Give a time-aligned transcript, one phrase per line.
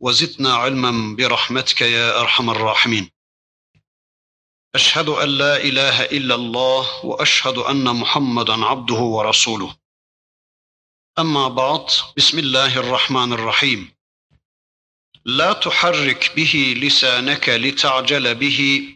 [0.00, 3.10] وزدنا علما برحمتك يا أرحم الراحمين.
[4.74, 9.76] أشهد أن لا إله إلا الله وأشهد أن محمدا عبده ورسوله.
[11.18, 13.94] أما بعد بسم الله الرحمن الرحيم.
[15.24, 18.88] لا تحرك به لسانك لتعجل به.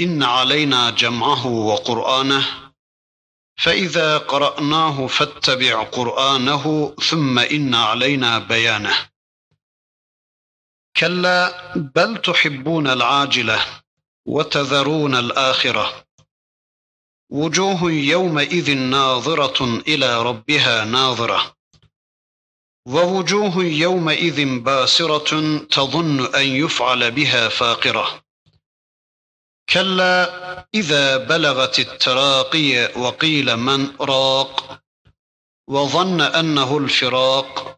[0.00, 2.72] إن علينا جمعه وقرآنه.
[3.56, 9.07] فإذا قرأناه فاتبع قرآنه ثم إن علينا بيانه.
[10.98, 13.66] كلا بل تحبون العاجلة
[14.26, 16.04] وتذرون الآخرة.
[17.30, 21.54] وجوه يومئذ ناظرة إلى ربها ناظرة.
[22.86, 28.24] ووجوه يومئذ باسرة تظن أن يفعل بها فاقرة.
[29.68, 30.28] كلا
[30.74, 34.80] إذا بلغت التراقي وقيل من راق
[35.68, 37.77] وظن أنه الفراق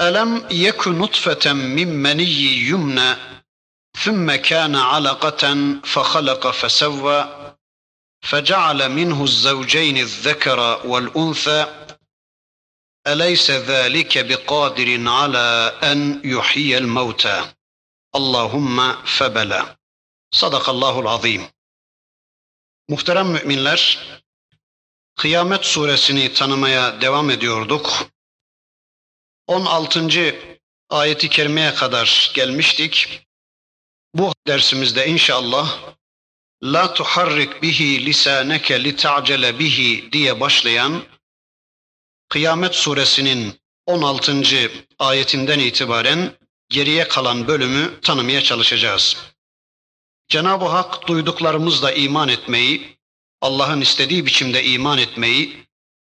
[0.00, 3.16] ألم يك نطفة من مني يمنى
[4.04, 7.52] ثم كان علقة فخلق فسوى
[8.22, 11.86] فجعل منه الزوجين الذكر والأنثى
[13.06, 17.52] أليس ذلك بقادر على أن يحيي الموتى؟
[18.16, 19.76] اللهم فبلى.
[20.34, 21.48] صدق الله العظيم.
[22.88, 23.98] Muhterem müminler,
[25.16, 28.15] Kıyamet suresini tanımaya devam ediyorduk.
[29.46, 30.08] 16.
[30.90, 33.26] ayeti kerimeye kadar gelmiştik.
[34.14, 35.78] Bu dersimizde inşallah
[36.62, 41.02] La tuharrik bihi lisaneke li ta'cele bihi diye başlayan
[42.28, 44.42] Kıyamet suresinin 16.
[44.98, 46.32] ayetinden itibaren
[46.68, 49.16] geriye kalan bölümü tanımaya çalışacağız.
[50.28, 52.98] Cenab-ı Hak duyduklarımızla iman etmeyi,
[53.40, 55.65] Allah'ın istediği biçimde iman etmeyi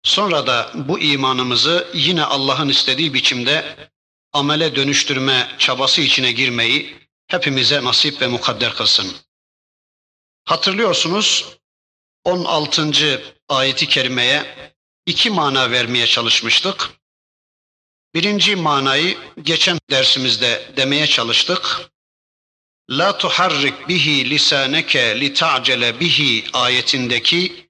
[0.02, 3.76] Sonra da bu imanımızı yine Allah'ın istediği biçimde
[4.32, 9.16] amele dönüştürme çabası içine girmeyi hepimize nasip ve mukadder kılsın.
[10.44, 11.58] Hatırlıyorsunuz
[12.24, 13.22] 16.
[13.48, 14.72] ayeti kerimeye
[15.06, 16.90] iki mana vermeye çalışmıştık.
[18.14, 21.90] Birinci manayı geçen dersimizde demeye çalıştık.
[22.90, 27.67] La tuharrik bihi lisaneke li ta'cele bihi ayetindeki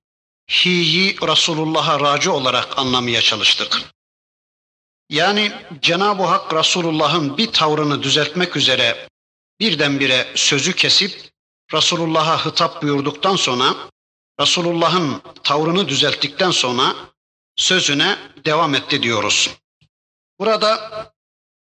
[0.49, 3.83] hi'yi Resulullah'a raci olarak anlamaya çalıştık.
[5.11, 9.09] Yani Cenab-ı Hak Resulullah'ın bir tavrını düzeltmek üzere
[9.61, 11.31] birdenbire sözü kesip
[11.73, 13.75] Resulullah'a hitap buyurduktan sonra
[14.41, 16.95] Resulullah'ın tavrını düzelttikten sonra
[17.57, 19.51] sözüne devam etti diyoruz.
[20.39, 21.13] Burada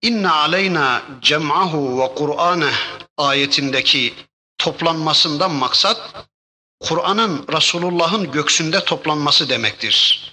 [0.03, 2.75] inna aleyna cem'ahu ve Kur'aneh
[3.17, 4.15] ayetindeki
[4.59, 6.29] toplanmasından maksat
[6.81, 10.25] Kur'an'ın Resulullah'ın göksünde toplanması demektir.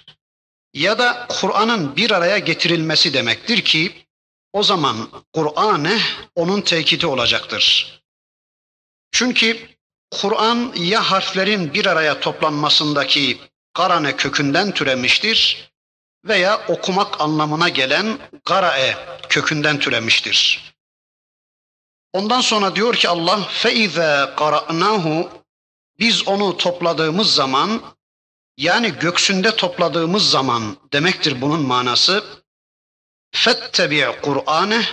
[0.74, 4.06] Ya da Kur'an'ın bir araya getirilmesi demektir ki
[4.52, 5.98] o zaman Kur'an'e
[6.34, 7.96] onun tekiti olacaktır.
[9.12, 9.68] Çünkü
[10.10, 13.38] Kur'an ya harflerin bir araya toplanmasındaki
[13.72, 15.70] karane kökünden türemiştir
[16.24, 18.96] veya okumak anlamına gelen garae
[19.28, 20.72] kökünden türemiştir.
[22.12, 25.30] Ondan sonra diyor ki Allah feize qara'nahu
[25.98, 27.82] biz onu topladığımız zaman
[28.56, 32.24] yani göksünde topladığımız zaman demektir bunun manası.
[33.34, 34.84] Fettebi Kur'ane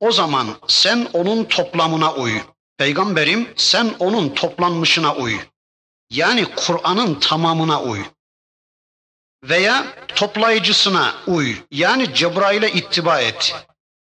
[0.00, 2.40] o zaman sen onun toplamına uy.
[2.76, 5.40] Peygamberim sen onun toplanmışına uy.
[6.10, 8.04] Yani Kur'an'ın tamamına uy.
[9.44, 11.56] Veya toplayıcısına uy.
[11.70, 13.54] Yani Cebrail'e ittiba et.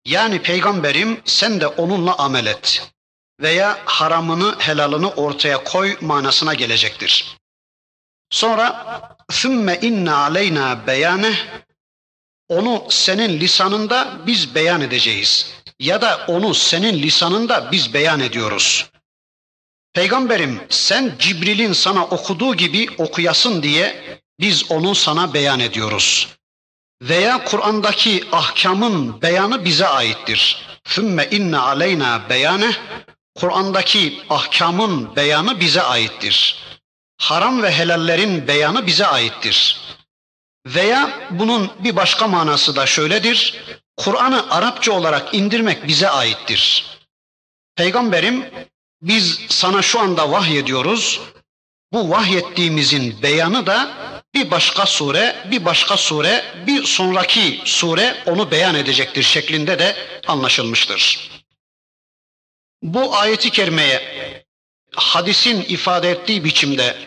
[0.06, 2.94] Yani peygamberim sen de onunla amel et
[3.42, 7.38] veya haramını helalını ortaya koy manasına gelecektir.
[8.30, 8.86] Sonra
[9.32, 11.34] ثُمَّ inna aleyna beyane
[12.50, 15.58] onu senin lisanında biz beyan edeceğiz.
[15.80, 18.90] ya da onu senin lisanında biz beyan ediyoruz.
[19.94, 26.28] Peygamberim sen Cibril'in sana okuduğu gibi okuyasın diye biz onu sana beyan ediyoruz.
[27.02, 30.68] Veya Kur'an'daki ahkamın beyanı bize aittir.
[30.84, 32.72] Sümme inne aleyna beyane
[33.40, 36.64] Kur'an'daki ahkamın beyanı bize aittir.
[37.18, 39.82] Haram ve helallerin beyanı bize aittir.
[40.66, 43.64] Veya bunun bir başka manası da şöyledir.
[43.98, 46.86] Kur'an'ı Arapça olarak indirmek bize aittir.
[47.76, 48.46] Peygamberim
[49.02, 51.22] biz sana şu anda vahyediyoruz.
[51.94, 53.92] Bu vahyettiğimizin beyanı da
[54.34, 59.96] bir başka sure, bir başka sure, bir sonraki sure onu beyan edecektir şeklinde de
[60.28, 61.37] anlaşılmıştır.
[62.82, 64.18] Bu ayeti kerimeye
[64.96, 66.98] hadisin ifade ettiği biçimde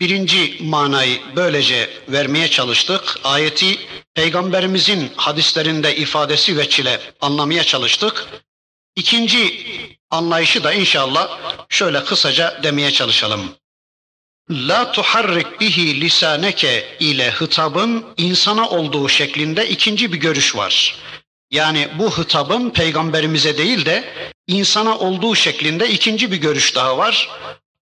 [0.00, 3.18] birinci manayı böylece vermeye çalıştık.
[3.24, 3.78] Ayeti
[4.14, 8.26] peygamberimizin hadislerinde ifadesi veçile anlamaya çalıştık.
[8.96, 9.66] İkinci
[10.10, 11.38] anlayışı da inşallah
[11.68, 13.54] şöyle kısaca demeye çalışalım.
[14.50, 20.96] La tuharrik bihi lisaneke ile hitabın insana olduğu şeklinde ikinci bir görüş var.
[21.50, 24.04] Yani bu hitabın peygamberimize değil de
[24.46, 27.28] insana olduğu şeklinde ikinci bir görüş daha var.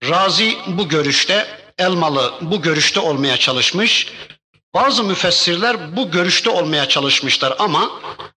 [0.08, 1.46] Razi bu görüşte,
[1.78, 4.08] Elmalı bu görüşte olmaya çalışmış.
[4.74, 7.90] Bazı müfessirler bu görüşte olmaya çalışmışlar ama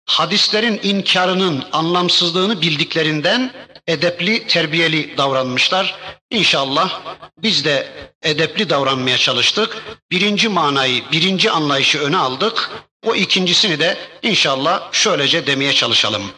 [0.06, 3.52] hadislerin inkarının anlamsızlığını bildiklerinden
[3.86, 5.94] edepli, terbiyeli davranmışlar.
[6.30, 7.00] İnşallah
[7.38, 7.88] biz de
[8.22, 9.82] edepli davranmaya çalıştık.
[10.10, 12.70] Birinci manayı, birinci anlayışı öne aldık.
[13.06, 16.32] O ikincisini de inşallah şöylece demeye çalışalım.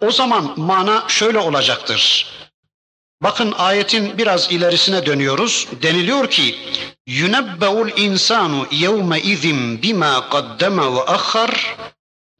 [0.00, 2.26] O zaman mana şöyle olacaktır.
[3.22, 5.68] Bakın ayetin biraz ilerisine dönüyoruz.
[5.82, 6.58] Deniliyor ki
[7.06, 11.76] yunebbeul insanu yevme izin bima qaddama ve ahhar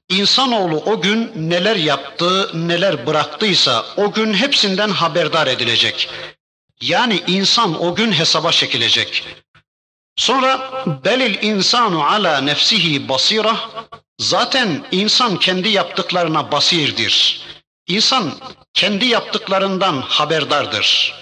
[0.08, 6.10] İnsanoğlu o gün neler yaptı, neler bıraktıysa o gün hepsinden haberdar edilecek.
[6.80, 9.24] Yani insan o gün hesaba çekilecek.
[10.15, 13.55] Sonra belil insanu ala nefsihi basira.
[14.19, 17.41] Zaten insan kendi yaptıklarına basirdir.
[17.87, 18.31] İnsan
[18.73, 21.13] kendi yaptıklarından haberdardır.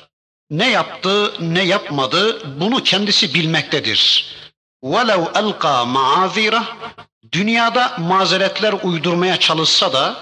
[0.51, 4.25] Ne yaptı, ne yapmadı bunu kendisi bilmektedir.
[4.83, 6.63] وَلَوْ أَلْقَى مَعَاذِيرَ
[7.31, 10.15] Dünyada mazeretler uydurmaya çalışsa da,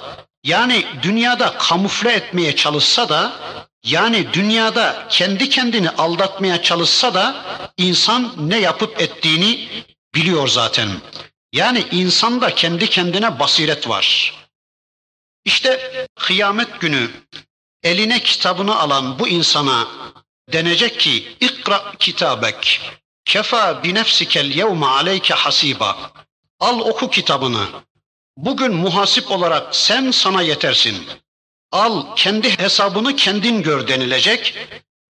[0.43, 3.33] yani dünyada kamufle etmeye çalışsa da,
[3.84, 7.44] yani dünyada kendi kendini aldatmaya çalışsa da
[7.76, 9.68] insan ne yapıp ettiğini
[10.14, 10.88] biliyor zaten.
[11.52, 14.34] Yani insanda kendi kendine basiret var.
[15.44, 17.10] İşte kıyamet günü
[17.82, 19.88] eline kitabını alan bu insana
[20.52, 22.80] denecek ki ikra kitabek
[23.24, 26.12] kefa bi nefsikel yevme aleyke hasiba.
[26.60, 27.66] Al oku kitabını.
[28.36, 31.06] Bugün muhasip olarak sen sana yetersin.
[31.72, 34.68] Al kendi hesabını kendin gör denilecek.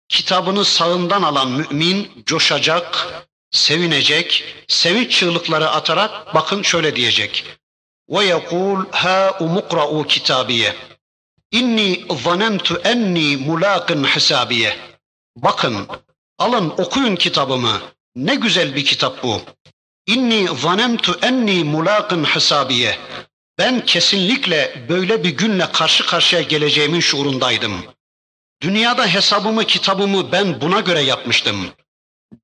[0.10, 3.08] Kitabını sağından alan mümin coşacak,
[3.52, 7.46] sevinecek, sevinç çığlıkları atarak bakın şöyle diyecek.
[8.10, 10.76] Ve yekul ha umukra'u kitabiye.
[11.52, 14.78] İnni zanentu enni mulaqin hisabiye.
[15.36, 15.88] Bakın,
[16.40, 17.82] alın okuyun kitabımı.
[18.16, 19.42] Ne güzel bir kitap bu.
[20.08, 22.98] İnni zanemtu enni mulaqin hisabiye.
[23.58, 27.86] Ben kesinlikle böyle bir günle karşı karşıya geleceğimin şuurundaydım.
[28.62, 31.70] Dünyada hesabımı, kitabımı ben buna göre yapmıştım.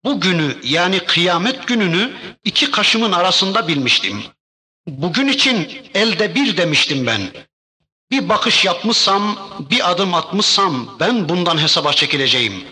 [0.03, 4.23] Bu günü yani kıyamet gününü iki kaşımın arasında bilmiştim.
[4.87, 7.21] Bugün için elde bir demiştim ben.
[8.11, 12.63] Bir bakış yapmışsam, bir adım atmışsam ben bundan hesaba çekileceğim.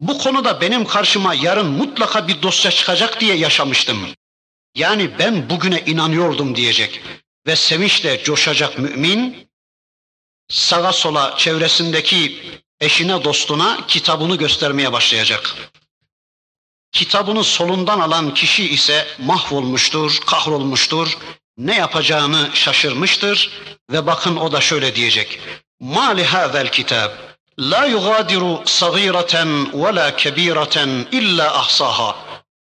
[0.00, 3.98] Bu konuda benim karşıma yarın mutlaka bir dosya çıkacak diye yaşamıştım.
[4.74, 7.00] Yani ben bugüne inanıyordum diyecek
[7.46, 9.48] ve sevinçle coşacak mümin
[10.48, 12.42] sağa sola çevresindeki
[12.80, 15.54] eşine dostuna kitabını göstermeye başlayacak.
[16.92, 21.18] Kitabını solundan alan kişi ise mahvolmuştur, kahrolmuştur,
[21.58, 23.50] ne yapacağını şaşırmıştır
[23.90, 25.40] ve bakın o da şöyle diyecek.
[25.80, 27.10] Ma li hazel kitab
[27.58, 32.16] la yugadiru sagireten ve la kebireten illa ahsaha.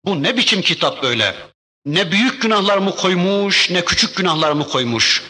[0.05, 1.52] Bu ne biçim kitap böyle?
[1.87, 5.23] Ne büyük günahlarımı koymuş, ne küçük günahlarımı koymuş.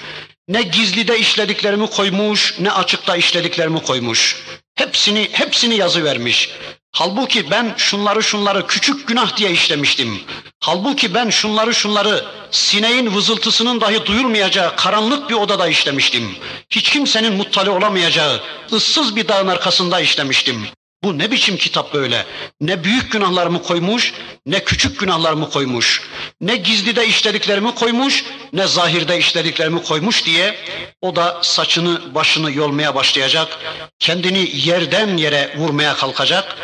[0.48, 4.42] Ne gizlide işlediklerimi koymuş, ne açıkta işlediklerimi koymuş.
[4.74, 6.50] Hepsini, hepsini yazı vermiş.
[6.92, 10.20] Halbuki ben şunları şunları küçük günah diye işlemiştim.
[10.60, 16.36] Halbuki ben şunları şunları sineğin vızıltısının dahi duyulmayacağı karanlık bir odada işlemiştim.
[16.70, 18.40] Hiç kimsenin muttali olamayacağı
[18.72, 20.66] ıssız bir dağın arkasında işlemiştim.
[21.04, 22.26] Bu ne biçim kitap böyle?
[22.60, 24.14] Ne büyük günahlarımı koymuş,
[24.46, 26.02] ne küçük günahlarımı koymuş.
[26.40, 30.56] Ne gizlide işlediklerimi koymuş, ne zahirde işlediklerimi koymuş diye
[31.00, 33.58] o da saçını başını yolmaya başlayacak.
[33.98, 36.56] Kendini yerden yere vurmaya kalkacak.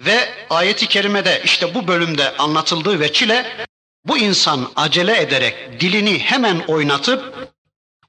[0.00, 3.66] Ve ayeti kerimede işte bu bölümde anlatıldığı veçile
[4.04, 7.34] bu insan acele ederek dilini hemen oynatıp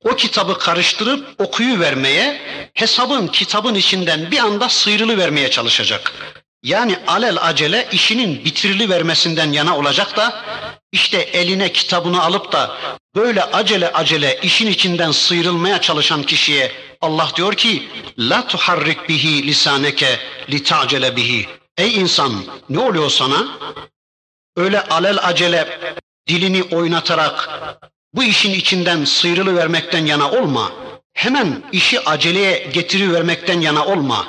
[0.04, 2.42] o kitabı karıştırıp okuyu vermeye,
[2.74, 6.14] hesabın kitabın içinden bir anda sıyrılı vermeye çalışacak.
[6.64, 10.44] Yani alel acele işinin bitirili vermesinden yana olacak da
[10.92, 12.78] işte eline kitabını alıp da
[13.16, 20.20] böyle acele acele işin içinden sıyrılmaya çalışan kişiye Allah diyor ki la tuharrik bihi lisaneke
[20.52, 21.48] li ta'cele bihi.
[21.78, 22.34] Ey insan
[22.70, 23.48] ne oluyor sana?
[24.58, 25.80] Öyle alel acele
[26.28, 27.50] dilini oynatarak
[28.14, 30.72] bu işin içinden sıyrılı vermekten yana olma.
[31.14, 34.28] Hemen işi aceleye getiri vermekten yana olma.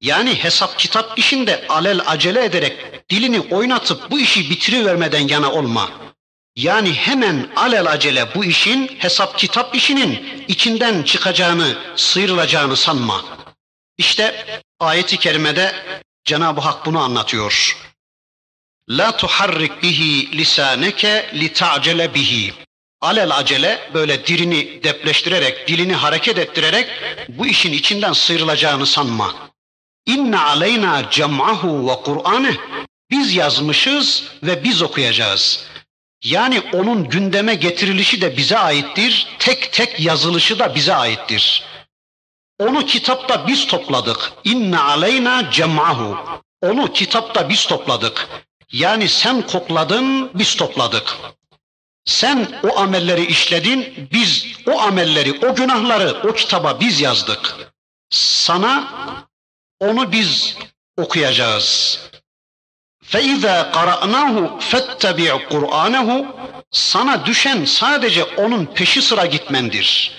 [0.00, 5.90] Yani hesap kitap işinde alel acele ederek dilini oynatıp bu işi bitiri vermeden yana olma.
[6.56, 13.24] Yani hemen alel acele bu işin hesap kitap işinin içinden çıkacağını, sıyrılacağını sanma.
[13.98, 14.46] İşte
[14.80, 15.74] ayeti kerimede
[16.24, 17.76] Cenab-ı Hak bunu anlatıyor.
[18.90, 22.54] La tuharrik bihi lisaneke li ta'cele bihi
[23.04, 26.88] alel acele böyle dirini depleştirerek, dilini hareket ettirerek
[27.28, 29.34] bu işin içinden sıyrılacağını sanma.
[30.06, 32.54] İnne aleyna cem'ahu ve Kur'an'ı
[33.10, 35.64] biz yazmışız ve biz okuyacağız.
[36.24, 41.64] Yani onun gündeme getirilişi de bize aittir, tek tek yazılışı da bize aittir.
[42.58, 44.32] Onu kitapta biz topladık.
[44.44, 46.18] İnne aleyna cem'ahu.
[46.62, 48.28] Onu kitapta biz topladık.
[48.72, 51.16] Yani sen kokladın, biz topladık.
[52.05, 57.55] Sen o amelleri işledin, biz o amelleri, o günahları o kitaba biz yazdık.
[58.09, 58.93] Sana
[59.79, 60.55] onu biz
[60.97, 61.99] okuyacağız.
[63.11, 66.25] فَاِذَا قَرَأْنَاهُ فَاتَّبِعْ قُرْآنَهُ
[66.71, 70.11] Sana düşen sadece onun peşi sıra gitmendir.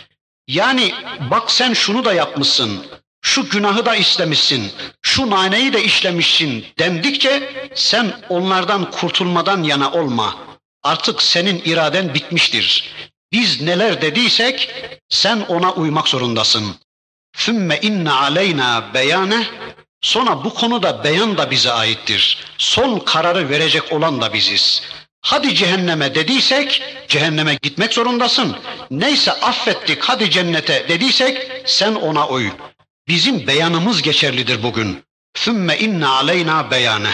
[0.48, 0.94] Yani
[1.30, 2.86] bak sen şunu da yapmışsın,
[3.22, 4.72] şu günahı da istemişsin,
[5.02, 10.36] şu naneyi de işlemişsin dendikçe sen onlardan kurtulmadan yana olma.
[10.85, 12.93] Artık senin iraden bitmiştir.
[13.31, 14.69] Biz neler dediysek
[15.09, 16.75] sen ona uymak zorundasın.
[17.37, 19.47] Sümme inne aleyna beyane
[20.05, 22.37] Sonra bu konuda beyan da bize aittir.
[22.57, 24.81] Son kararı verecek olan da biziz.
[25.21, 28.55] Hadi cehenneme dediysek cehenneme gitmek zorundasın.
[28.91, 32.51] Neyse affettik hadi cennete dediysek sen ona uy.
[33.07, 35.03] Bizim beyanımız geçerlidir bugün.
[35.35, 37.11] Sümme inne aleyna beyane.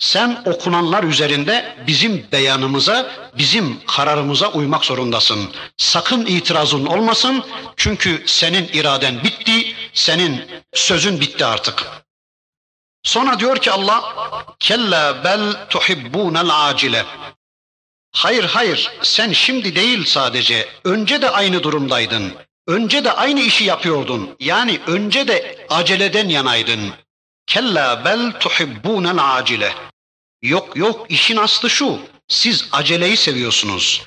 [0.00, 5.50] Sen okunanlar üzerinde bizim beyanımıza, bizim kararımıza uymak zorundasın.
[5.76, 7.44] Sakın itirazın olmasın
[7.76, 11.86] çünkü senin iraden bitti, senin sözün bitti artık.
[13.02, 14.14] Sonra diyor ki Allah,
[14.58, 17.04] kella bel tuhibbunel acile.
[18.12, 22.32] Hayır hayır sen şimdi değil sadece önce de aynı durumdaydın.
[22.66, 24.36] Önce de aynı işi yapıyordun.
[24.40, 26.92] Yani önce de aceleden yanaydın.
[27.46, 29.89] Kella bel tuhibbunel acile.
[30.42, 31.98] Yok yok işin aslı şu.
[32.28, 34.02] Siz aceleyi seviyorsunuz.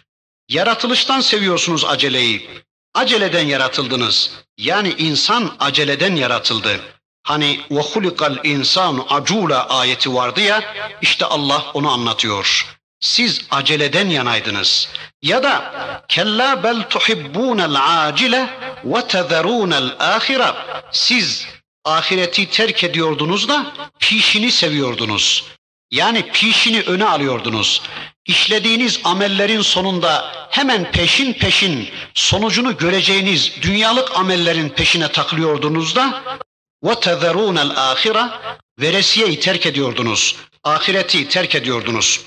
[0.49, 2.49] Yaratılıştan seviyorsunuz aceleyi.
[2.93, 4.31] Aceleden yaratıldınız.
[4.57, 6.79] Yani insan aceleden yaratıldı.
[7.23, 10.63] Hani ve hulikal insan acula ayeti vardı ya
[11.01, 12.77] işte Allah onu anlatıyor.
[12.99, 14.89] Siz aceleden yanaydınız.
[15.21, 15.73] Ya da
[16.07, 18.49] kella bel tuhibbunel acile
[18.83, 20.53] ve tezerunel ahire.
[20.91, 21.47] Siz
[21.85, 25.43] ahireti terk ediyordunuz da pişini seviyordunuz.
[25.93, 27.81] Yani pişini öne alıyordunuz.
[28.25, 36.23] İşlediğiniz amellerin sonunda hemen peşin peşin sonucunu göreceğiniz dünyalık amellerin peşine takılıyordunuz da
[37.01, 38.41] tezerunel ahira
[38.79, 40.35] veresiyeyi terk ediyordunuz.
[40.63, 42.21] Ahireti terk ediyordunuz.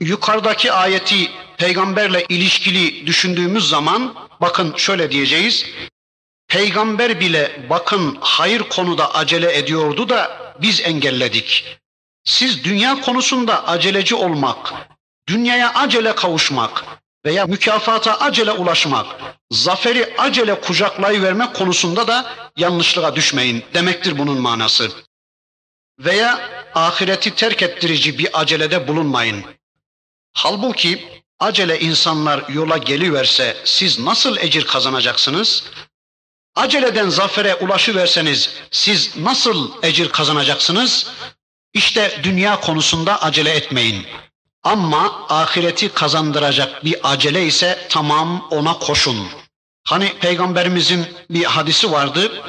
[0.00, 5.66] Yukarıdaki ayeti peygamberle ilişkili düşündüğümüz zaman bakın şöyle diyeceğiz.
[6.48, 11.64] Peygamber bile bakın hayır konuda acele ediyordu da biz engelledik.
[12.24, 14.72] Siz dünya konusunda aceleci olmak,
[15.28, 16.84] dünyaya acele kavuşmak
[17.24, 19.06] veya mükafata acele ulaşmak,
[19.50, 24.90] zaferi acele kucaklayıvermek konusunda da yanlışlığa düşmeyin demektir bunun manası.
[25.98, 29.44] Veya ahireti terk ettirici bir acelede bulunmayın.
[30.32, 35.64] Halbuki acele insanlar yola geliverse siz nasıl ecir kazanacaksınız?
[36.54, 41.10] Aceleden zafere ulaşıverseniz siz nasıl ecir kazanacaksınız?
[41.74, 44.06] İşte dünya konusunda acele etmeyin.
[44.62, 49.28] Ama ahireti kazandıracak bir acele ise tamam ona koşun.
[49.84, 52.42] Hani peygamberimizin bir hadisi vardı.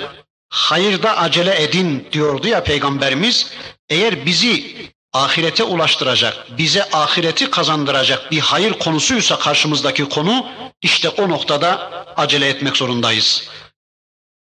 [0.49, 3.51] hayırda acele edin diyordu ya Peygamberimiz.
[3.89, 4.75] Eğer bizi
[5.13, 10.47] ahirete ulaştıracak, bize ahireti kazandıracak bir hayır konusuysa karşımızdaki konu,
[10.81, 13.49] işte o noktada acele etmek zorundayız.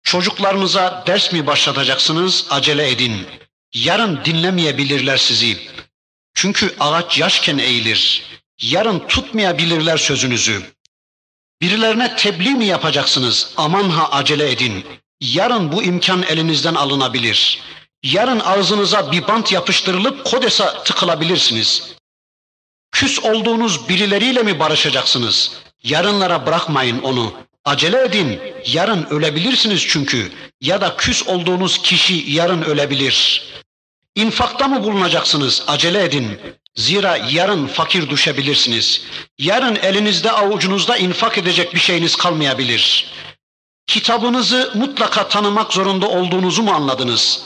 [0.03, 2.45] Çocuklarınıza ders mi başlatacaksınız?
[2.49, 3.27] Acele edin.
[3.73, 5.57] Yarın dinlemeyebilirler sizi.
[6.33, 8.23] Çünkü ağaç yaşken eğilir.
[8.61, 10.61] Yarın tutmayabilirler sözünüzü.
[11.61, 13.53] Birilerine tebliğ mi yapacaksınız?
[13.57, 14.85] Aman ha acele edin.
[15.21, 17.61] Yarın bu imkan elinizden alınabilir.
[18.03, 21.93] Yarın ağzınıza bir bant yapıştırılıp kodesa tıkılabilirsiniz.
[22.91, 25.51] Küs olduğunuz birileriyle mi barışacaksınız?
[25.83, 27.33] Yarınlara bırakmayın onu.
[27.65, 28.39] Acele edin.
[28.65, 30.31] Yarın ölebilirsiniz çünkü.
[30.61, 33.43] Ya da küs olduğunuz kişi yarın ölebilir.
[34.15, 35.63] İnfakta mı bulunacaksınız?
[35.67, 36.39] Acele edin.
[36.75, 39.01] Zira yarın fakir düşebilirsiniz.
[39.37, 43.13] Yarın elinizde avucunuzda infak edecek bir şeyiniz kalmayabilir.
[43.87, 47.43] Kitabınızı mutlaka tanımak zorunda olduğunuzu mu anladınız?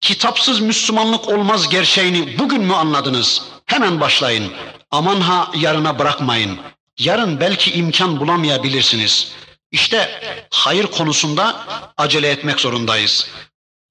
[0.00, 3.42] Kitapsız Müslümanlık olmaz gerçeğini bugün mü anladınız?
[3.66, 4.52] Hemen başlayın.
[4.90, 6.58] Aman ha yarına bırakmayın.
[6.98, 9.32] Yarın belki imkan bulamayabilirsiniz.
[9.70, 11.66] İşte hayır konusunda
[11.96, 13.28] acele etmek zorundayız.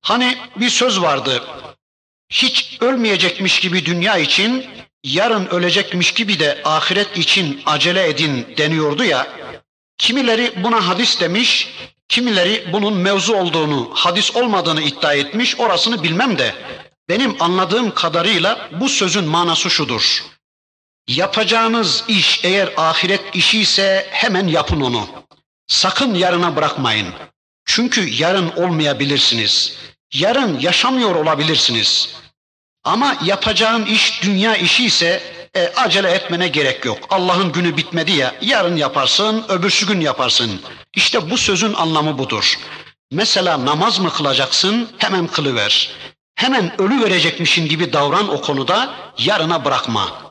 [0.02, 1.44] Hani bir söz vardı.
[2.32, 4.66] Hiç ölmeyecekmiş gibi dünya için,
[5.04, 9.28] yarın ölecekmiş gibi de ahiret için acele edin deniyordu ya.
[9.98, 11.74] Kimileri buna hadis demiş,
[12.10, 15.60] kimileri bunun mevzu olduğunu, hadis olmadığını iddia etmiş.
[15.60, 16.56] Orasını bilmem de
[17.10, 20.24] benim anladığım kadarıyla bu sözün manası şudur.
[21.08, 25.08] Yapacağınız iş eğer ahiret işi ise hemen yapın onu.
[25.68, 27.08] Sakın yarına bırakmayın.
[27.66, 29.78] Çünkü yarın olmayabilirsiniz.
[30.14, 32.16] Yarın yaşamıyor olabilirsiniz.
[32.84, 35.24] Ama yapacağın iş dünya işi ise
[35.56, 36.98] e, acele etmene gerek yok.
[37.10, 40.62] Allah'ın günü bitmedi ya yarın yaparsın, öbürsü gün yaparsın.
[40.96, 42.60] İşte bu sözün anlamı budur.
[43.12, 45.92] Mesela namaz mı kılacaksın hemen kılıver.
[46.36, 50.31] Hemen ölü verecekmişin gibi davran o konuda yarına bırakma.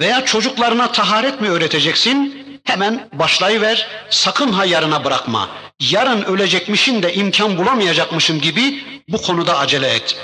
[0.00, 2.46] Veya çocuklarına taharet mi öğreteceksin?
[2.64, 5.48] Hemen başlayıver, sakın ha yarına bırakma.
[5.80, 10.16] Yarın ölecekmişin de imkan bulamayacakmışım gibi bu konuda acele et.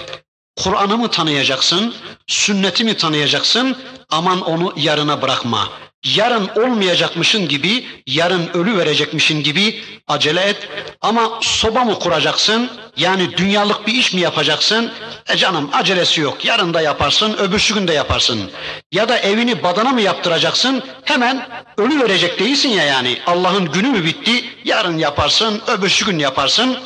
[0.56, 1.94] Kur'an'ı mı tanıyacaksın,
[2.26, 3.76] sünneti mi tanıyacaksın?
[4.10, 5.68] Aman onu yarına bırakma.
[6.04, 10.68] Yarın olmayacakmışın gibi, yarın ölü verecekmişin gibi acele et.
[11.00, 12.70] Ama soba mı kuracaksın?
[12.96, 14.92] Yani dünyalık bir iş mi yapacaksın?
[15.28, 16.44] E canım acelesi yok.
[16.44, 18.50] Yarın da yaparsın, öbürsü gün de yaparsın.
[18.92, 20.82] Ya da evini badana mı yaptıracaksın?
[21.04, 23.18] Hemen ölü verecek değilsin ya yani.
[23.26, 24.44] Allah'ın günü mü bitti?
[24.64, 26.78] Yarın yaparsın, öbürsü gün yaparsın.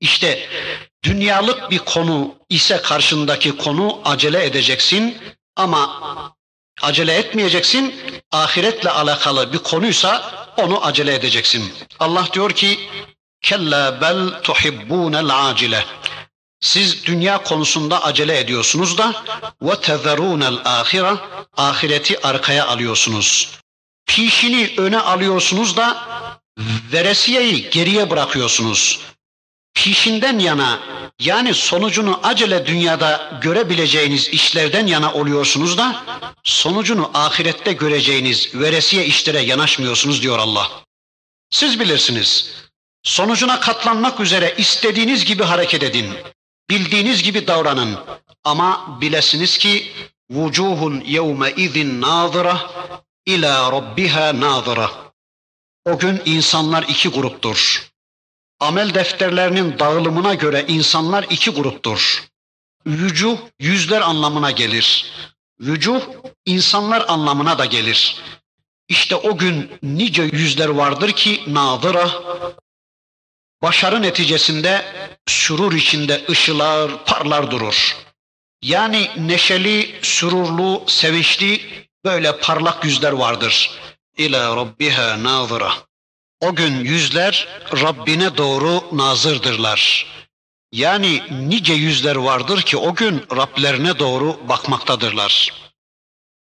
[0.00, 0.48] İşte
[1.04, 5.18] dünyalık bir konu ise karşındaki konu acele edeceksin
[5.56, 6.02] ama
[6.82, 7.94] acele etmeyeceksin.
[8.32, 11.72] Ahiretle alakalı bir konuysa onu acele edeceksin.
[11.98, 12.78] Allah diyor ki
[13.42, 15.84] kella bel tuhibbunel acile.
[16.60, 19.24] Siz dünya konusunda acele ediyorsunuz da
[19.62, 21.14] ve tezerunel ahire
[21.56, 23.50] ahireti arkaya alıyorsunuz.
[24.06, 26.06] Pişini öne alıyorsunuz da
[26.92, 29.00] veresiyeyi geriye bırakıyorsunuz.
[29.76, 30.80] Pişinden yana
[31.20, 36.04] yani sonucunu acele dünyada görebileceğiniz işlerden yana oluyorsunuz da
[36.44, 40.70] sonucunu ahirette göreceğiniz veresiye işlere yanaşmıyorsunuz diyor Allah.
[41.50, 42.52] Siz bilirsiniz.
[43.02, 46.14] Sonucuna katlanmak üzere istediğiniz gibi hareket edin.
[46.70, 47.98] Bildiğiniz gibi davranın.
[48.44, 49.92] Ama bilesiniz ki
[50.30, 52.70] vucuhun yevme izin nazıra
[53.26, 54.90] ila rabbiha nazıra.
[55.84, 57.90] O gün insanlar iki gruptur.
[58.60, 62.24] Amel defterlerinin dağılımına göre insanlar iki gruptur.
[62.86, 65.12] Vücuh yüzler anlamına gelir.
[65.60, 66.00] Vücuh
[66.46, 68.22] insanlar anlamına da gelir.
[68.88, 72.10] İşte o gün nice yüzler vardır ki nadıra,
[73.62, 74.84] başarı neticesinde
[75.26, 77.96] sürur içinde ışılar, parlar durur.
[78.62, 81.60] Yani neşeli, sürurlu, sevinçli
[82.04, 83.70] böyle parlak yüzler vardır.
[84.16, 85.72] İlâ rabbiha nazıra.
[86.40, 90.06] O gün yüzler Rabbine doğru nazırdırlar.
[90.72, 95.52] Yani nice yüzler vardır ki o gün Rablerine doğru bakmaktadırlar.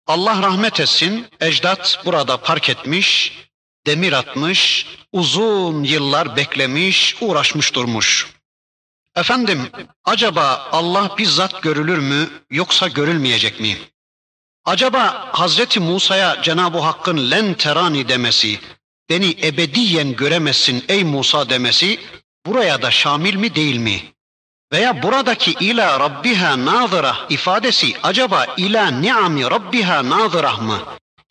[0.07, 3.37] Allah rahmet etsin, ecdat burada park etmiş,
[3.85, 8.33] demir atmış, uzun yıllar beklemiş, uğraşmış durmuş.
[9.15, 9.71] Efendim,
[10.05, 13.77] acaba Allah bizzat görülür mü yoksa görülmeyecek mi?
[14.65, 18.59] Acaba Hazreti Musa'ya Cenab-ı Hakk'ın len terani demesi,
[19.09, 21.99] beni ebediyen göremezsin ey Musa demesi
[22.45, 24.01] buraya da şamil mi değil mi?
[24.71, 30.79] Veya buradaki ila rabbiha nazıra ifadesi acaba ila ni'ami rabbiha nazırah mı?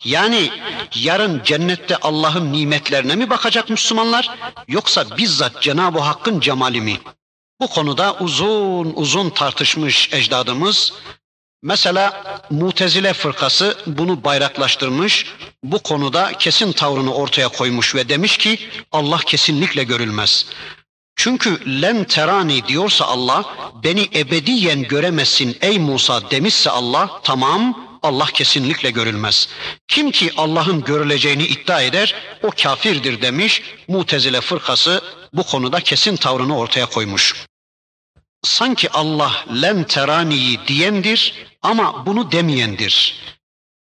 [0.03, 0.49] Yani
[0.95, 4.29] yarın cennette Allah'ın nimetlerine mi bakacak Müslümanlar
[4.67, 6.99] yoksa bizzat Cenab-ı Hakk'ın cemali mi?
[7.61, 10.93] Bu konuda uzun uzun tartışmış ecdadımız.
[11.65, 15.25] Mesela Mutezile fırkası bunu bayraklaştırmış,
[15.63, 18.59] bu konuda kesin tavrını ortaya koymuş ve demiş ki
[18.91, 20.45] Allah kesinlikle görülmez.
[21.15, 28.91] Çünkü len terani diyorsa Allah beni ebediyen göremezsin ey Musa demişse Allah tamam Allah kesinlikle
[28.91, 29.49] görülmez.
[29.87, 33.61] Kim ki Allah'ın görüleceğini iddia eder o kafirdir demiş.
[33.87, 35.01] Mutezile fırkası
[35.33, 37.45] bu konuda kesin tavrını ortaya koymuş.
[38.43, 41.33] Sanki Allah len teraniyi diyendir
[41.65, 43.21] ama bunu demeyendir.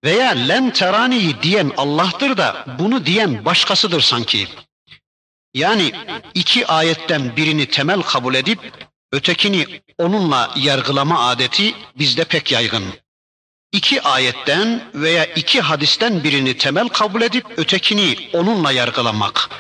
[0.05, 4.49] Veya len teraniyi diyen Allah'tır da bunu diyen başkasıdır sanki.
[5.55, 5.93] Yani
[6.35, 12.85] iki ayetten birini temel kabul edip ötekini onunla yargılama adeti bizde pek yaygın.
[13.73, 19.51] İki ayetten veya iki hadisten birini temel kabul edip ötekini onunla yargılamak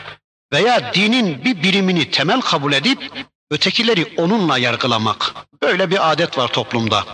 [0.52, 3.12] veya dinin bir birimini temel kabul edip
[3.50, 5.34] ötekileri onunla yargılamak.
[5.62, 7.04] Böyle bir adet var toplumda.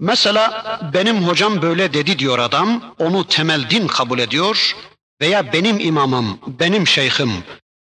[0.00, 4.76] Mesela benim hocam böyle dedi diyor adam, onu temel din kabul ediyor
[5.20, 7.32] veya benim imamım, benim şeyhim,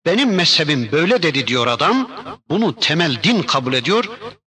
[0.07, 2.11] benim mezhebim böyle dedi diyor adam,
[2.49, 4.05] bunu temel din kabul ediyor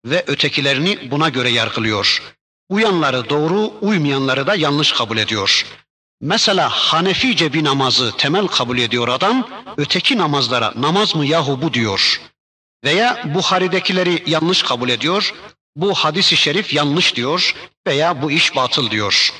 [0.04, 2.22] ve ötekilerini buna göre yargılıyor.
[2.68, 5.66] Uyanları doğru, uymayanları da yanlış kabul ediyor.
[6.20, 12.20] Mesela Hanefice bir namazı temel kabul ediyor adam, öteki namazlara namaz mı yahu bu diyor.
[12.84, 15.34] Veya Buhari'dekileri yanlış kabul ediyor,
[15.76, 17.54] bu hadisi şerif yanlış diyor
[17.86, 19.32] veya bu iş batıl diyor.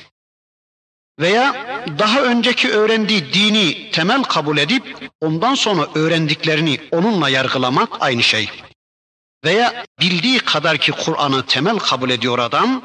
[1.19, 8.49] Veya daha önceki öğrendiği dini temel kabul edip ondan sonra öğrendiklerini onunla yargılamak aynı şey.
[9.45, 12.83] Veya bildiği kadar ki Kur'an'ı temel kabul ediyor adam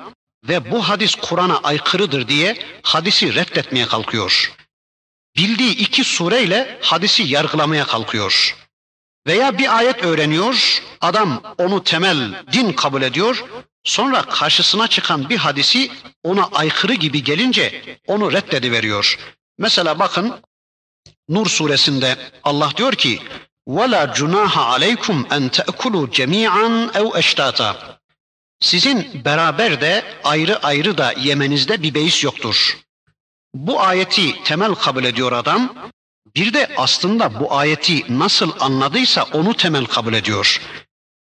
[0.48, 4.52] ve bu hadis Kur'an'a aykırıdır diye hadisi reddetmeye kalkıyor.
[5.36, 8.65] Bildiği iki sureyle hadisi yargılamaya kalkıyor.
[9.27, 13.45] Veya bir ayet öğreniyor, adam onu temel din kabul ediyor,
[13.83, 15.91] sonra karşısına çıkan bir hadisi
[16.23, 19.19] ona aykırı gibi gelince onu reddediveriyor.
[19.57, 20.41] Mesela bakın
[21.29, 23.19] Nur suresinde Allah diyor ki
[23.67, 27.75] وَلَا جُنَاهَ عَلَيْكُمْ اَنْ تَأْكُلُوا جَمِيعًا اَوْ اَشْتَاتًا
[28.59, 32.77] Sizin beraber de ayrı ayrı da yemenizde bir beis yoktur.
[33.53, 35.91] Bu ayeti temel kabul ediyor adam.
[36.34, 40.60] bir de aslında bu ayeti nasıl anladıysa onu temel kabul ediyor.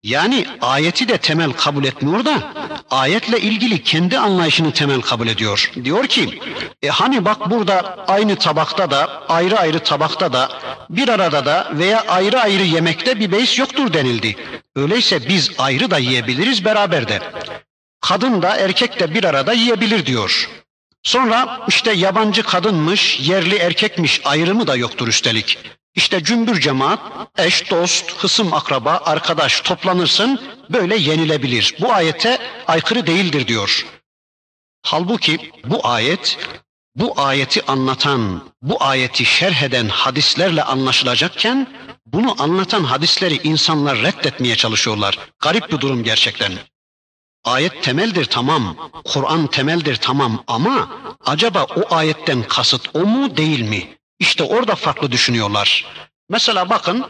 [0.03, 2.53] Yani ayeti de temel kabul etmiyor da
[2.89, 5.71] ayetle ilgili kendi anlayışını temel kabul ediyor.
[5.83, 6.39] Diyor ki
[6.81, 10.49] e hani bak burada aynı tabakta da ayrı ayrı tabakta da
[10.89, 14.35] bir arada da veya ayrı ayrı yemekte bir beis yoktur denildi.
[14.75, 17.19] Öyleyse biz ayrı da yiyebiliriz beraber de.
[18.01, 20.49] Kadın da erkek de bir arada yiyebilir diyor.
[21.03, 25.57] Sonra işte yabancı kadınmış, yerli erkekmiş ayrımı da yoktur üstelik.
[25.95, 26.99] İşte cümbür cemaat,
[27.37, 31.75] eş, dost, hısım, akraba, arkadaş toplanırsın böyle yenilebilir.
[31.81, 32.37] Bu ayete
[32.67, 33.85] aykırı değildir diyor.
[34.85, 36.37] Halbuki bu ayet
[36.95, 41.67] bu ayeti anlatan, bu ayeti şerh eden hadislerle anlaşılacakken
[42.05, 45.19] bunu anlatan hadisleri insanlar reddetmeye çalışıyorlar.
[45.39, 46.51] Garip bir durum gerçekten.
[47.45, 48.75] Ayet temeldir tamam,
[49.05, 50.89] Kur'an temeldir tamam ama
[51.25, 53.97] acaba o ayetten kasıt o mu değil mi?
[54.19, 55.85] İşte orada farklı düşünüyorlar.
[56.29, 57.05] Mesela bakın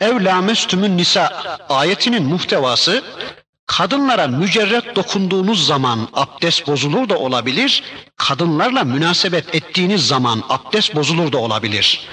[0.00, 3.04] Evlâ mestümün nisa ayetinin muhtevası
[3.66, 7.82] kadınlara mücerret dokunduğunuz zaman abdest bozulur da olabilir,
[8.16, 12.08] kadınlarla münasebet ettiğiniz zaman abdest bozulur da olabilir.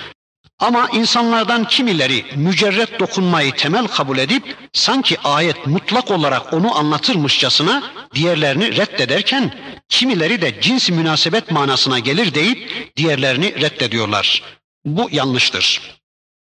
[0.61, 7.83] Ama insanlardan kimileri mücerret dokunmayı temel kabul edip sanki ayet mutlak olarak onu anlatırmışçasına
[8.15, 9.53] diğerlerini reddederken
[9.89, 14.43] kimileri de cinsi münasebet manasına gelir deyip diğerlerini reddediyorlar.
[14.85, 15.81] Bu yanlıştır.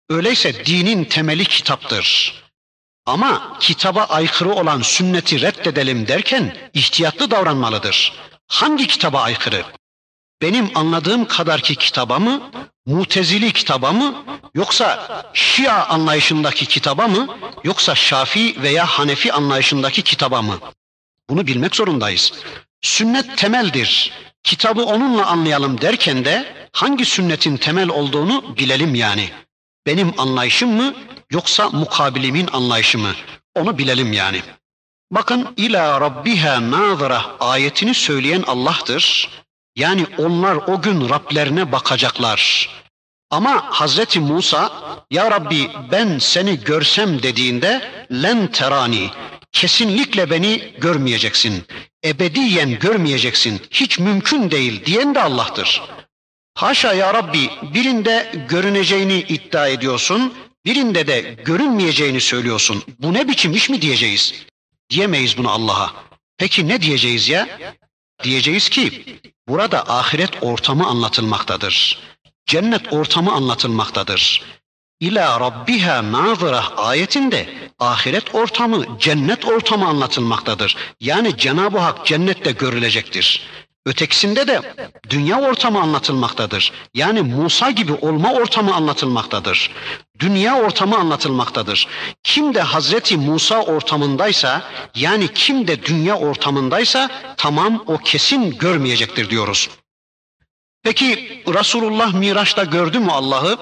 [0.08, 2.34] Öyleyse dinin temeli kitaptır.
[3.06, 8.12] Ama kitaba aykırı olan sünneti reddedelim derken ihtiyatlı davranmalıdır.
[8.46, 9.64] Hangi kitaba aykırı?
[10.42, 12.50] Benim anladığım kadarki kitaba mı,
[12.86, 14.24] Mutezili kitaba mı,
[14.54, 20.58] yoksa Şia anlayışındaki kitaba mı, yoksa Şafi veya Hanefi anlayışındaki kitaba mı?
[21.30, 22.32] Bunu bilmek zorundayız.
[22.82, 24.12] Sünnet temeldir.
[24.42, 29.30] Kitabı onunla anlayalım derken de hangi sünnetin temel olduğunu bilelim yani.
[29.86, 30.94] Benim anlayışım mı
[31.30, 33.12] yoksa mukabilimin anlayışı mı?
[33.54, 34.42] Onu bilelim yani.
[35.10, 39.30] Bakın ila rabbiha nazara ayetini söyleyen Allah'tır.
[39.80, 42.70] Yani onlar o gün Rablerine bakacaklar.
[43.30, 44.72] Ama Hazreti Musa
[45.10, 49.10] ya Rabbi ben seni görsem dediğinde len terani
[49.52, 51.64] kesinlikle beni görmeyeceksin.
[52.04, 53.62] Ebediyen görmeyeceksin.
[53.70, 55.82] Hiç mümkün değil diyen de Allah'tır.
[56.54, 62.82] Haşa ya Rabbi birinde görüneceğini iddia ediyorsun, birinde de görünmeyeceğini söylüyorsun.
[62.98, 64.34] Bu ne biçim iş mi diyeceğiz?
[64.90, 65.92] Diyemeyiz bunu Allah'a.
[66.38, 67.48] Peki ne diyeceğiz ya?
[68.22, 69.16] Diyeceğiz ki
[69.48, 71.98] burada ahiret ortamı anlatılmaktadır.
[72.46, 74.42] Cennet ortamı anlatılmaktadır.
[75.00, 80.76] İla rabbiha nazıra ayetinde ahiret ortamı, cennet ortamı anlatılmaktadır.
[81.00, 83.42] Yani Cenab-ı Hak cennette görülecektir.
[83.90, 84.60] Ötekisinde de
[85.10, 86.72] dünya ortamı anlatılmaktadır.
[86.94, 89.70] Yani Musa gibi olma ortamı anlatılmaktadır.
[90.18, 91.88] Dünya ortamı anlatılmaktadır.
[92.22, 94.62] Kim de Hazreti Musa ortamındaysa
[94.94, 99.68] yani kim de dünya ortamındaysa tamam o kesin görmeyecektir diyoruz.
[100.82, 103.58] Peki Resulullah Miraç'ta gördü mü Allah'ı?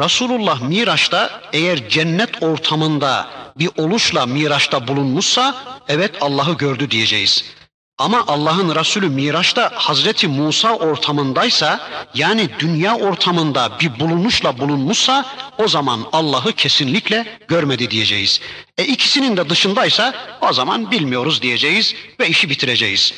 [0.00, 5.54] Resulullah Miraç'ta eğer cennet ortamında bir oluşla Miraç'ta bulunmuşsa
[5.88, 7.55] evet Allah'ı gördü diyeceğiz.
[7.98, 15.24] Ama Allah'ın Resulü Miraç'ta Hazreti Musa ortamındaysa yani dünya ortamında bir bulunuşla bulunmuşsa
[15.58, 18.40] o zaman Allah'ı kesinlikle görmedi diyeceğiz.
[18.78, 23.14] E ikisinin de dışındaysa o zaman bilmiyoruz diyeceğiz ve işi bitireceğiz.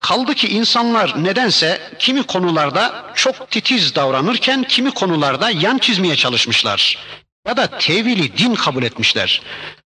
[0.00, 6.98] Kaldı ki insanlar nedense kimi konularda çok titiz davranırken kimi konularda yan çizmeye çalışmışlar.
[7.46, 9.42] Ya da tevili din kabul etmişler.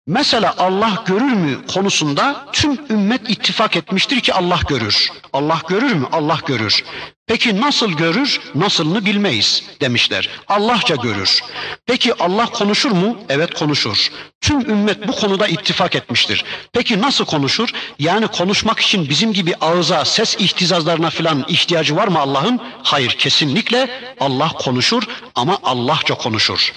[0.07, 5.11] Mesela Allah görür mü konusunda tüm ümmet ittifak etmiştir ki Allah görür.
[5.33, 6.07] Allah görür mü?
[6.11, 6.83] Allah görür.
[7.31, 8.41] Peki nasıl görür?
[8.55, 10.29] Nasılını bilmeyiz demişler.
[10.47, 11.39] Allahça görür.
[11.85, 13.17] Peki Allah konuşur mu?
[13.29, 14.07] Evet konuşur.
[14.41, 16.45] Tüm ümmet bu konuda ittifak etmiştir.
[16.73, 17.69] Peki nasıl konuşur?
[17.99, 22.59] Yani konuşmak için bizim gibi ağıza, ses ihtizazlarına filan ihtiyacı var mı Allah'ın?
[22.83, 23.89] Hayır kesinlikle
[24.19, 25.03] Allah konuşur
[25.35, 26.73] ama Allahça konuşur.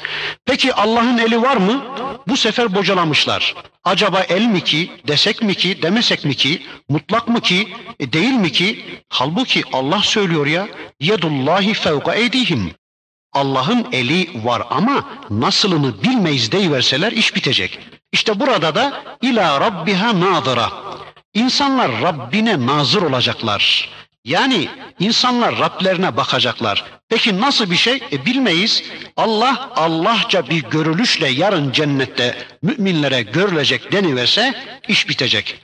[0.46, 1.84] Peki Allah'ın eli var mı?
[2.28, 3.54] Bu sefer bocalamışlar.
[3.84, 7.68] Acaba el mi ki, desek mi ki, demesek mi ki, mutlak mı ki,
[8.00, 8.84] e, değil mi ki?
[9.08, 10.68] Halbuki Allah söylüyor ya,
[11.00, 12.74] yedullahi fevka eydihim.
[13.32, 17.78] Allah'ın eli var ama nasılını bilmeyiz deyiverseler iş bitecek.
[18.12, 20.72] İşte burada da ila rabbiha nazıra.
[21.34, 23.88] İnsanlar Rabbine nazır olacaklar.
[24.24, 24.68] Yani
[25.00, 26.84] insanlar Rablerine bakacaklar.
[27.08, 28.02] Peki nasıl bir şey?
[28.12, 28.82] E bilmeyiz.
[29.16, 34.54] Allah Allahça bir görülüşle yarın cennette müminlere görülecek deniverse
[34.88, 35.60] iş bitecek.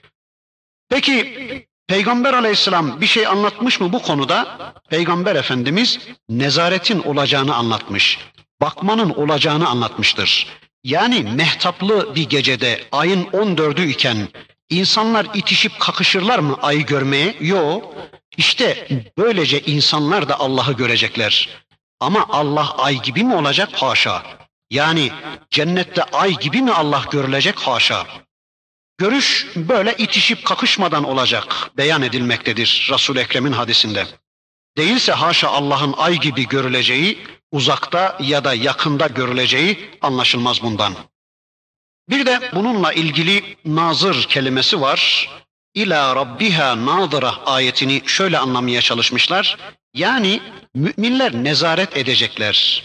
[0.88, 4.58] Peki Peygamber aleyhisselam bir şey anlatmış mı bu konuda?
[4.90, 8.18] Peygamber Efendimiz nezaretin olacağını anlatmış.
[8.60, 10.46] Bakmanın olacağını anlatmıştır.
[10.84, 14.28] Yani mehtaplı bir gecede ayın 14'ü iken
[14.70, 17.36] insanlar itişip kakışırlar mı ayı görmeye?
[17.40, 17.94] Yok.
[18.36, 18.88] İşte
[19.18, 21.48] böylece insanlar da Allah'ı görecekler.
[22.00, 23.68] Ama Allah ay gibi mi olacak?
[23.72, 24.22] Haşa.
[24.70, 25.12] Yani
[25.50, 27.58] cennette ay gibi mi Allah görülecek?
[27.58, 28.06] Haşa.
[28.98, 34.06] Görüş böyle itişip kakışmadan olacak beyan edilmektedir Resul Ekrem'in hadisinde.
[34.76, 37.18] Değilse haşa Allah'ın ay gibi görüleceği,
[37.52, 40.94] uzakta ya da yakında görüleceği anlaşılmaz bundan.
[42.08, 45.30] Bir de bununla ilgili nazır kelimesi var.
[45.74, 49.56] İla rabbiha nazıra ayetini şöyle anlamaya çalışmışlar.
[49.94, 50.40] Yani
[50.74, 52.85] müminler nezaret edecekler.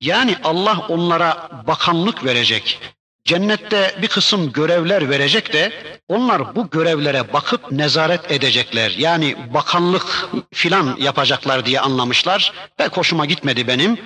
[0.00, 2.80] Yani Allah onlara bakanlık verecek.
[3.24, 5.72] Cennette bir kısım görevler verecek de
[6.08, 8.94] onlar bu görevlere bakıp nezaret edecekler.
[8.98, 12.52] Yani bakanlık filan yapacaklar diye anlamışlar.
[12.76, 13.98] Pek hoşuma gitmedi benim.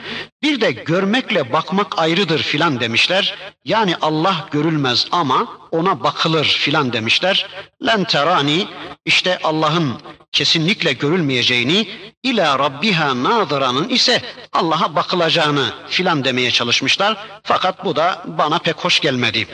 [0.42, 3.34] Bir de görmekle bakmak ayrıdır filan demişler.
[3.64, 7.46] Yani Allah görülmez ama ona bakılır filan demişler.
[7.86, 8.68] Len terani
[9.04, 10.00] işte Allah'ın
[10.32, 11.88] kesinlikle görülmeyeceğini
[12.22, 17.26] ila rabbiha nadıranın ise Allah'a bakılacağını filan demeye çalışmışlar.
[17.42, 19.46] Fakat bu da bana pek hoş gelmedi.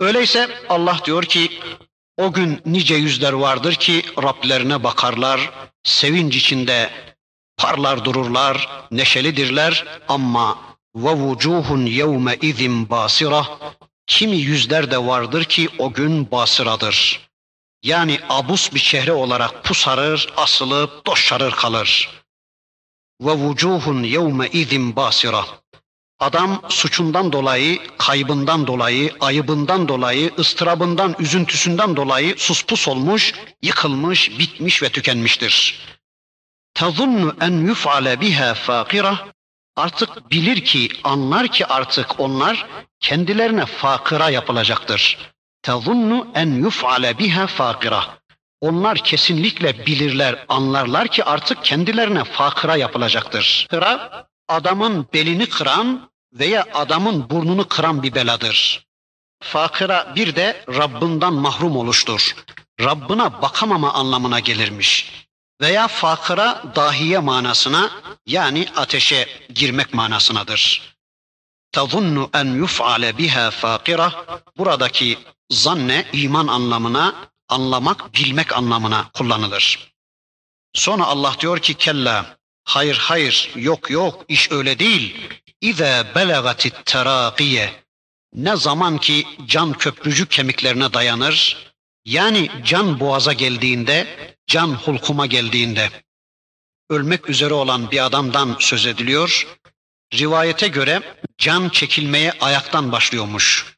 [0.00, 1.60] Öyleyse Allah diyor ki
[2.16, 5.50] o gün nice yüzler vardır ki Rablerine bakarlar,
[5.82, 6.90] sevinç içinde
[7.56, 10.58] parlar dururlar, neşelidirler ama
[10.96, 13.46] ve vucuhun yevme izin basira
[14.06, 17.28] kimi yüzler de vardır ki o gün basıradır.
[17.82, 22.22] Yani abus bir çehre olarak pusarır, asılıp doşarır kalır.
[23.20, 25.44] Ve vucuhun yevme izin basira.
[26.18, 34.88] Adam suçundan dolayı, kaybından dolayı, ayıbından dolayı, ıstırabından, üzüntüsünden dolayı suspus olmuş, yıkılmış, bitmiş ve
[34.88, 35.80] tükenmiştir.
[36.74, 39.33] Tazunnu en yuf'ale biha fakira.
[39.76, 42.66] Artık bilir ki, anlar ki artık onlar
[43.00, 45.18] kendilerine fakıra yapılacaktır.
[45.62, 48.04] Tazunnu en yuf'ale biha fakira.
[48.60, 53.66] Onlar kesinlikle bilirler, anlarlar ki artık kendilerine fakıra yapılacaktır.
[53.70, 58.86] Fakıra adamın belini kıran veya adamın burnunu kıran bir beladır.
[59.42, 62.34] Fakıra bir de Rabbinden mahrum oluştur.
[62.80, 65.12] Rabbına bakamama anlamına gelirmiş.
[65.60, 67.90] Veya fakıra dahiye manasına
[68.26, 70.94] yani ateşe girmek manasınadır.
[71.72, 74.24] tazunnu en yuf'ale biha fakira
[74.58, 75.18] buradaki
[75.50, 77.14] zanne iman anlamına
[77.48, 79.92] anlamak, bilmek anlamına kullanılır.
[80.74, 85.28] Sonra Allah diyor ki kella hayır hayır yok yok iş öyle değil.
[85.60, 87.84] İze belagatit terakiye
[88.34, 91.73] ne zaman ki can köprücük kemiklerine dayanır
[92.04, 94.06] yani can boğaza geldiğinde,
[94.46, 95.90] can hulkuma geldiğinde
[96.90, 99.46] ölmek üzere olan bir adamdan söz ediliyor.
[100.14, 101.02] Rivayete göre
[101.38, 103.76] can çekilmeye ayaktan başlıyormuş.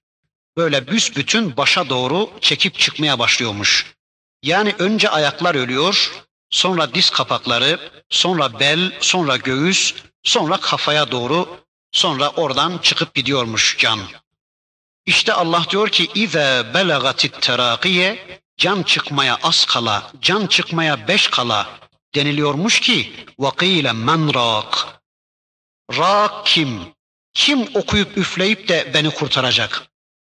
[0.56, 3.94] Böyle büsbütün başa doğru çekip çıkmaya başlıyormuş.
[4.42, 6.12] Yani önce ayaklar ölüyor,
[6.50, 11.58] sonra diz kapakları, sonra bel, sonra göğüs, sonra kafaya doğru,
[11.92, 14.00] sonra oradan çıkıp gidiyormuş can.
[15.06, 21.78] İşte Allah diyor ki İze belagatit terakiye can çıkmaya az kala, can çıkmaya beş kala
[22.14, 25.00] deniliyormuş ki vakile men rak.
[25.98, 26.80] Rak kim?
[27.34, 29.86] Kim okuyup üfleyip de beni kurtaracak?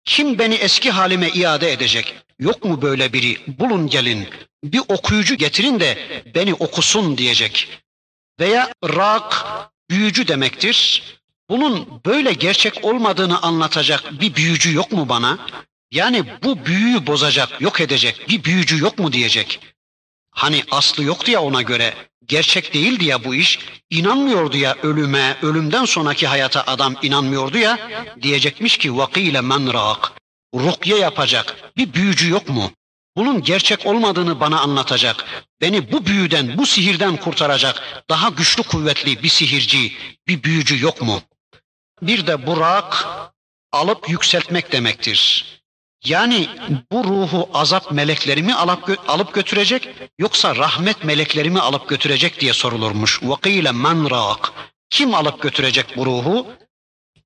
[0.06, 2.16] Kim beni eski halime iade edecek?
[2.40, 3.38] Yok mu böyle biri?
[3.60, 4.30] Bulun gelin.
[4.64, 7.68] Bir okuyucu getirin de beni okusun diyecek.
[8.40, 9.46] Veya rak
[9.90, 11.04] büyücü demektir.
[11.52, 15.38] Bunun böyle gerçek olmadığını anlatacak bir büyücü yok mu bana?
[15.92, 19.60] Yani bu büyüyü bozacak, yok edecek bir büyücü yok mu diyecek.
[20.32, 21.94] Hani aslı yoktu ya ona göre,
[22.26, 23.60] gerçek değildi ya bu iş,
[23.90, 27.80] inanmıyordu ya ölüme, ölümden sonraki hayata adam inanmıyordu ya,
[28.22, 30.12] diyecekmiş ki vakile men rak,
[30.56, 32.72] rukye yapacak bir büyücü yok mu?
[33.18, 35.26] Bunun gerçek olmadığını bana anlatacak,
[35.62, 39.94] beni bu büyüden, bu sihirden kurtaracak daha güçlü kuvvetli bir sihirci,
[40.28, 41.22] bir büyücü yok mu?
[42.02, 43.08] Bir de burak
[43.72, 45.46] alıp yükseltmek demektir.
[46.06, 46.50] Yani
[46.92, 52.54] bu ruhu azap melekleri mi alıp, alıp götürecek yoksa rahmet melekleri mi alıp götürecek diye
[52.54, 53.24] sorulurmuş.
[53.24, 54.52] Vakile men rak.
[54.90, 56.48] Kim alıp götürecek bu ruhu?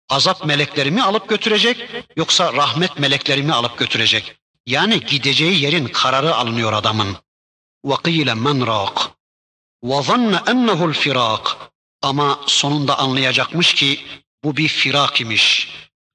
[0.10, 4.36] Azap melekleri mi alıp götürecek yoksa rahmet melekleri mi alıp götürecek?
[4.66, 7.18] Yani gideceği yerin kararı alınıyor adamın.
[7.86, 9.10] Vakile men rak.
[9.84, 11.58] Ve zanne ennehu'l firak.
[12.02, 14.06] Ama sonunda anlayacakmış ki
[14.46, 15.70] bu bir firak imiş.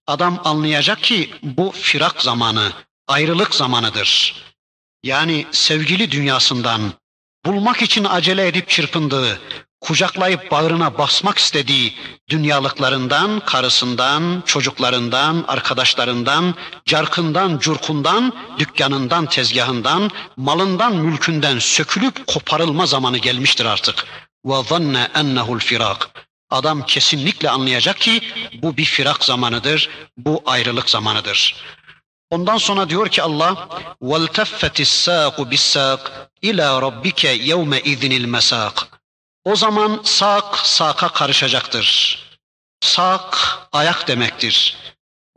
[0.07, 2.73] Adam anlayacak ki bu firak zamanı,
[3.09, 4.35] ayrılık zamanıdır.
[5.05, 6.81] Yani sevgili dünyasından
[7.47, 9.40] bulmak için acele edip çırpındığı,
[9.81, 11.95] kucaklayıp bağrına basmak istediği
[12.31, 24.07] dünyalıklarından, karısından, çocuklarından, arkadaşlarından, carkından, curkundan, dükkanından, tezgahından, malından, mülkünden sökülüp koparılma zamanı gelmiştir artık.
[24.45, 26.30] Zanne ennehu'l firak.
[26.50, 28.22] Adam kesinlikle anlayacak ki
[28.54, 31.56] bu bir firak zamanıdır, bu ayrılık zamanıdır.
[32.30, 33.68] Ondan sonra diyor ki Allah
[34.02, 36.00] وَالْتَفَّتِ السَّاقُ بِالسَّاقِ
[36.44, 38.86] اِلَى رَبِّكَ يَوْمَ اِذْنِ الْمَسَاقِ
[39.44, 42.20] O zaman sak saka karışacaktır.
[42.82, 44.78] Sak ayak demektir.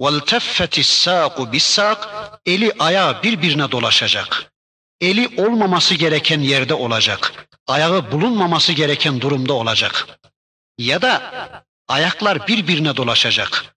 [0.01, 1.99] وَالْتَفَّتِ السَّاقُ بِالسَّاقِ
[2.47, 4.53] Eli ayağı birbirine dolaşacak.
[5.01, 7.49] Eli olmaması gereken yerde olacak.
[7.67, 10.19] Ayağı bulunmaması gereken durumda olacak
[10.79, 11.33] ya da
[11.89, 13.75] ayaklar birbirine dolaşacak.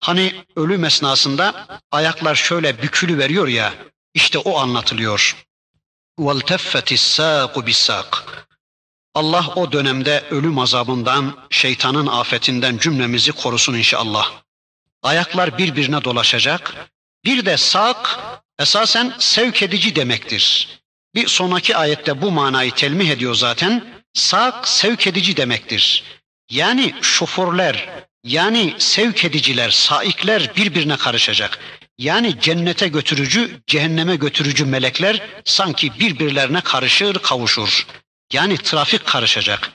[0.00, 3.74] Hani ölüm esnasında ayaklar şöyle bükülü veriyor ya,
[4.14, 5.36] işte o anlatılıyor.
[6.18, 8.42] وَالْتَفَّتِ السَّاقُ بِالسَّاقِ
[9.14, 14.32] Allah o dönemde ölüm azabından, şeytanın afetinden cümlemizi korusun inşallah.
[15.02, 16.90] Ayaklar birbirine dolaşacak.
[17.24, 18.20] Bir de sak
[18.58, 20.68] esasen sevk edici demektir.
[21.14, 24.02] Bir sonraki ayette bu manayı telmih ediyor zaten.
[24.14, 26.04] Sak sevk edici demektir.
[26.51, 27.89] Yani şoförler,
[28.23, 31.59] yani sevk ediciler, saikler birbirine karışacak.
[31.97, 37.87] Yani cennete götürücü, cehenneme götürücü melekler sanki birbirlerine karışır, kavuşur.
[38.33, 39.71] Yani trafik karışacak.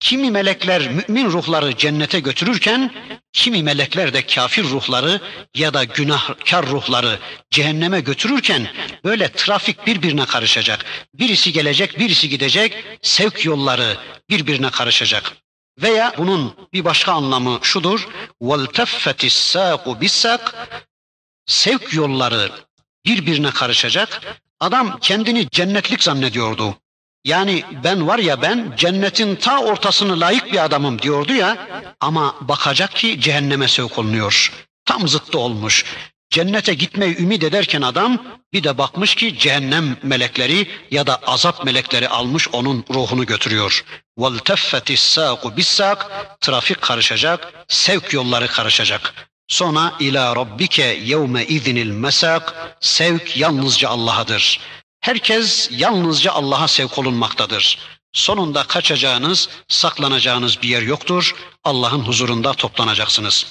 [0.00, 2.92] Kimi melekler mümin ruhları cennete götürürken,
[3.32, 5.20] kimi melekler de kafir ruhları
[5.54, 7.18] ya da günahkar ruhları
[7.50, 8.66] cehenneme götürürken
[9.04, 10.84] böyle trafik birbirine karışacak.
[11.14, 13.96] Birisi gelecek, birisi gidecek, sevk yolları
[14.30, 15.32] birbirine karışacak.
[15.81, 18.07] Veya bunun bir başka anlamı şudur.
[18.41, 20.39] وَالْتَفَّتِ السَّاقُ بِالسَّاقِ
[21.45, 22.51] Sevk yolları
[23.05, 24.21] birbirine karışacak.
[24.59, 26.75] Adam kendini cennetlik zannediyordu.
[27.25, 31.57] Yani ben var ya ben cennetin ta ortasını layık bir adamım diyordu ya
[31.99, 34.51] ama bakacak ki cehenneme sevk olunuyor.
[34.85, 35.85] Tam zıttı olmuş.
[36.29, 42.09] Cennete gitmeyi ümit ederken adam bir de bakmış ki cehennem melekleri ya da azap melekleri
[42.09, 43.85] almış onun ruhunu götürüyor.
[44.19, 45.97] وَالْتَفَّتِ السَّاقُ بِالسَّاقِ
[46.41, 49.13] Trafik karışacak, sevk yolları karışacak.
[49.47, 54.59] Sonra ila rabbike yevme izinil mesak sevk yalnızca Allah'adır.
[55.01, 57.79] Herkes yalnızca Allah'a sevk olunmaktadır.
[58.13, 61.35] Sonunda kaçacağınız, saklanacağınız bir yer yoktur.
[61.63, 63.45] Allah'ın huzurunda toplanacaksınız.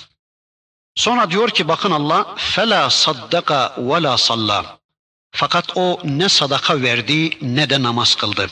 [0.95, 4.79] Sonra diyor ki bakın Allah fela saddaka ve la salla.
[5.31, 8.47] Fakat o ne sadaka verdi ne de namaz kıldı.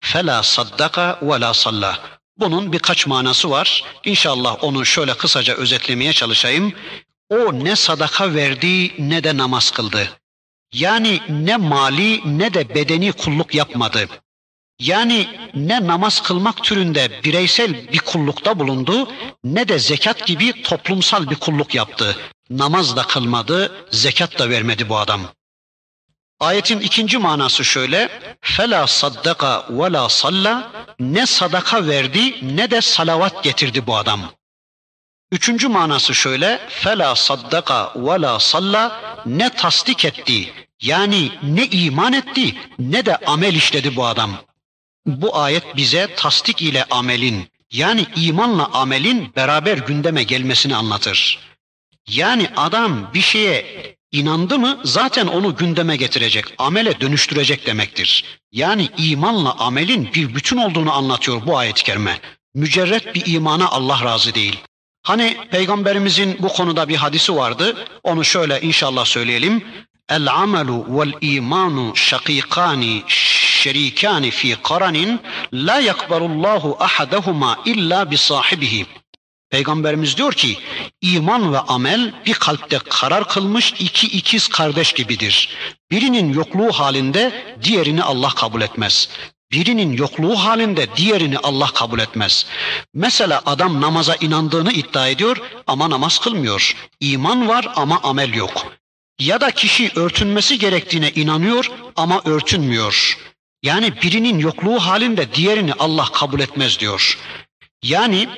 [0.00, 1.98] Fela saddaka ve la salla.
[2.38, 3.84] Bunun birkaç manası var.
[4.04, 6.72] İnşallah onu şöyle kısaca özetlemeye çalışayım.
[7.30, 10.08] O ne sadaka verdi ne de namaz kıldı.
[10.72, 14.08] Yani ne mali ne de bedeni kulluk yapmadı.
[14.78, 19.12] Yani ne namaz kılmak türünde bireysel bir kullukta bulundu
[19.44, 22.16] ne de zekat gibi toplumsal bir kulluk yaptı.
[22.50, 25.20] Namaz da kılmadı, zekat da vermedi bu adam.
[26.40, 28.08] Ayetin ikinci manası şöyle.
[28.40, 34.20] Fela saddaka ve la salla ne sadaka verdi ne de salavat getirdi bu adam.
[35.32, 36.60] Üçüncü manası şöyle.
[36.68, 40.52] Fela saddaka ve la salla ne tasdik etti
[40.82, 44.45] yani ne iman etti ne de amel işledi bu adam.
[45.06, 51.38] Bu ayet bize tasdik ile amelin yani imanla amelin beraber gündeme gelmesini anlatır.
[52.08, 58.24] Yani adam bir şeye inandı mı zaten onu gündeme getirecek, amele dönüştürecek demektir.
[58.52, 62.18] Yani imanla amelin bir bütün olduğunu anlatıyor bu ayet-i kerime.
[62.54, 64.58] Mücerret bir imana Allah razı değil.
[65.02, 67.86] Hani peygamberimizin bu konuda bir hadisi vardı.
[68.02, 69.64] Onu şöyle inşallah söyleyelim.
[70.08, 73.02] El amelu vel imanu şakikani
[73.66, 75.20] şerikani fi karanin
[75.52, 78.86] la yakbalullahu ahadahuma illa bi sahibihi.
[79.50, 80.58] Peygamberimiz diyor ki
[81.00, 85.48] iman ve amel bir kalpte karar kılmış iki ikiz kardeş gibidir.
[85.90, 89.08] Birinin yokluğu halinde diğerini Allah kabul etmez.
[89.52, 92.46] Birinin yokluğu halinde diğerini Allah kabul etmez.
[92.94, 95.36] Mesela adam namaza inandığını iddia ediyor
[95.66, 96.76] ama namaz kılmıyor.
[97.00, 98.66] İman var ama amel yok.
[99.18, 103.25] Ya da kişi örtünmesi gerektiğine inanıyor ama örtünmüyor.
[103.66, 107.18] Yani birinin yokluğu halinde diğerini Allah kabul etmez diyor.
[107.82, 108.28] Yani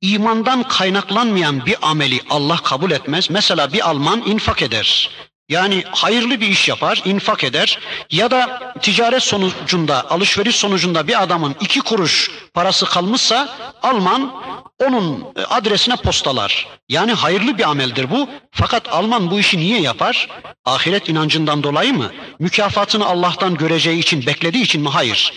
[0.00, 3.30] imandan kaynaklanmayan bir ameli Allah kabul etmez.
[3.30, 5.10] Mesela bir Alman infak eder.
[5.48, 7.78] Yani hayırlı bir iş yapar, infak eder
[8.10, 13.48] ya da ticaret sonucunda, alışveriş sonucunda bir adamın iki kuruş parası kalmışsa
[13.82, 14.32] Alman
[14.86, 16.68] onun adresine postalar.
[16.88, 18.28] Yani hayırlı bir ameldir bu.
[18.50, 20.28] Fakat Alman bu işi niye yapar?
[20.64, 22.12] Ahiret inancından dolayı mı?
[22.38, 24.88] Mükafatını Allah'tan göreceği için, beklediği için mi?
[24.88, 25.34] Hayır.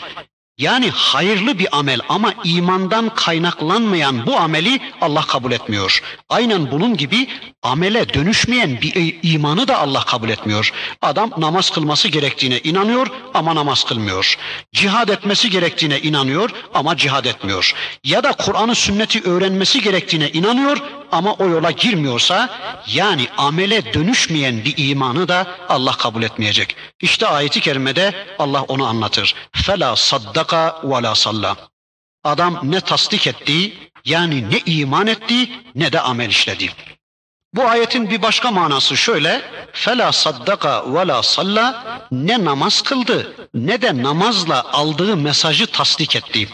[0.58, 6.02] Yani hayırlı bir amel ama imandan kaynaklanmayan bu ameli Allah kabul etmiyor.
[6.30, 7.28] Aynen bunun gibi
[7.64, 10.74] amele dönüşmeyen bir imanı da Allah kabul etmiyor.
[11.02, 14.38] Adam namaz kılması gerektiğine inanıyor ama namaz kılmıyor.
[14.74, 17.74] Cihad etmesi gerektiğine inanıyor ama cihad etmiyor.
[18.04, 20.78] Ya da Kur'an'ı sünneti öğrenmesi gerektiğine inanıyor
[21.12, 22.50] ama o yola girmiyorsa
[22.88, 26.76] yani amele dönüşmeyen bir imanı da Allah kabul etmeyecek.
[27.02, 29.36] İşte ayeti kerimede Allah onu anlatır.
[29.52, 31.56] Fela saddaka ve la salla.
[32.24, 33.74] Adam ne tasdik etti
[34.06, 36.70] yani ne iman etti ne de amel işledi.
[37.54, 39.42] Bu ayetin bir başka manası şöyle.
[39.74, 46.50] Fela saddaka ve la salla ne namaz kıldı ne de namazla aldığı mesajı tasdik etti.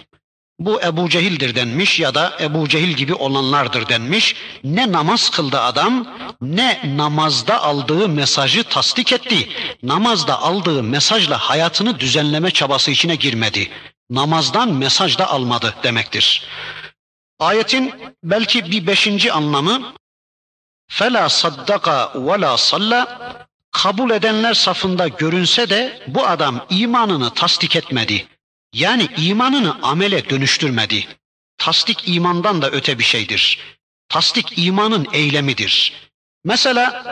[0.59, 4.35] Bu Ebu Cehil'dir denmiş ya da Ebu Cehil gibi olanlardır denmiş.
[4.63, 6.07] Ne namaz kıldı adam
[6.41, 9.49] ne namazda aldığı mesajı tasdik etti.
[9.83, 13.69] Namazda aldığı mesajla hayatını düzenleme çabası içine girmedi.
[14.09, 16.43] Namazdan mesaj da almadı demektir.
[17.39, 17.93] Ayetin
[18.23, 19.93] belki bir beşinci anlamı
[21.29, 23.19] saddaka ve la salla
[23.71, 28.27] kabul edenler safında görünse de bu adam imanını tasdik etmedi.
[28.73, 31.07] Yani imanını amele dönüştürmedi.
[31.57, 33.59] Tasdik imandan da öte bir şeydir.
[34.09, 35.93] Tasdik imanın eylemidir.
[36.43, 37.03] Mesela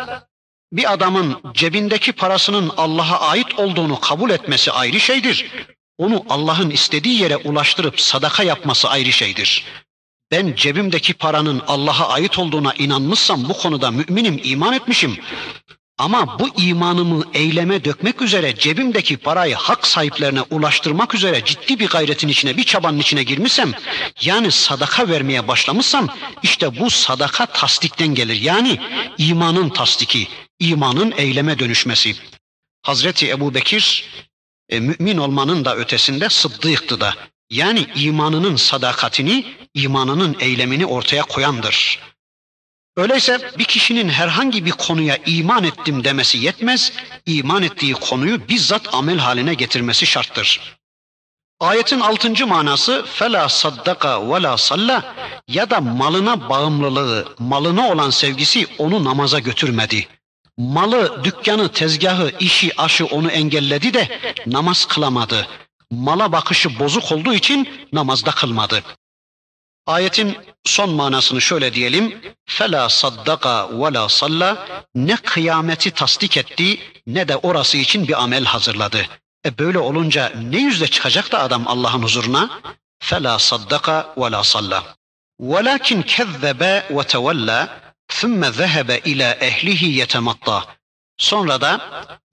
[0.74, 5.51] bir adamın cebindeki parasının Allah'a ait olduğunu kabul etmesi ayrı şeydir.
[5.97, 9.66] Onu Allah'ın istediği yere ulaştırıp sadaka yapması ayrı şeydir.
[10.32, 15.18] Ben cebimdeki paranın Allah'a ait olduğuna inanmışsam bu konuda müminim, iman etmişim.
[16.01, 22.27] Ama bu imanımı eyleme dökmek üzere cebimdeki parayı hak sahiplerine ulaştırmak üzere ciddi bir gayretin
[22.27, 23.71] içine, bir çabanın içine girmişsem,
[24.21, 26.07] yani sadaka vermeye başlamışsam,
[26.43, 28.41] işte bu sadaka tasdikten gelir.
[28.41, 28.79] Yani
[29.17, 30.27] imanın tasdiki,
[30.59, 32.15] imanın eyleme dönüşmesi.
[32.81, 34.05] Hazreti Ebu Bekir,
[34.69, 37.13] e, mümin olmanın da ötesinde sıddıktı da.
[37.49, 41.99] Yani imanının sadakatini, imanının eylemini ortaya koyandır.
[42.97, 46.93] Öyleyse bir kişinin herhangi bir konuya iman ettim demesi yetmez,
[47.25, 50.61] iman ettiği konuyu bizzat amel haline getirmesi şarttır.
[51.59, 55.15] Ayetin altıncı manası fela saddaka ve la salla
[55.47, 60.07] ya da malına bağımlılığı, malına olan sevgisi onu namaza götürmedi.
[60.57, 65.47] Malı, dükkanı, tezgahı, işi, aşı onu engelledi de namaz kılamadı.
[65.91, 68.83] Mala bakışı bozuk olduğu için namazda kılmadı.
[69.88, 72.21] Ayetin son manasını şöyle diyelim.
[72.45, 78.45] Fela saddaka ve la salla ne kıyameti tasdik etti ne de orası için bir amel
[78.45, 79.05] hazırladı.
[79.45, 82.61] E böyle olunca ne yüzle çıkacak da adam Allah'ın huzuruna?
[82.99, 84.84] Fela saddaka ve la salla.
[85.39, 90.65] Velakin kezzebe ve tevella thumme zehebe ila ehlihi yetematta.
[91.17, 91.82] Sonra da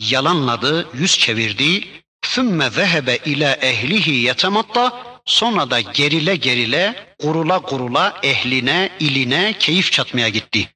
[0.00, 1.88] yalanladı, yüz çevirdi.
[2.22, 4.92] Thumme zehebe ila ehlihi yetematta
[5.28, 10.74] Sonra da gerile gerile, kurula kurula ehline, iline keyif çatmaya gitti.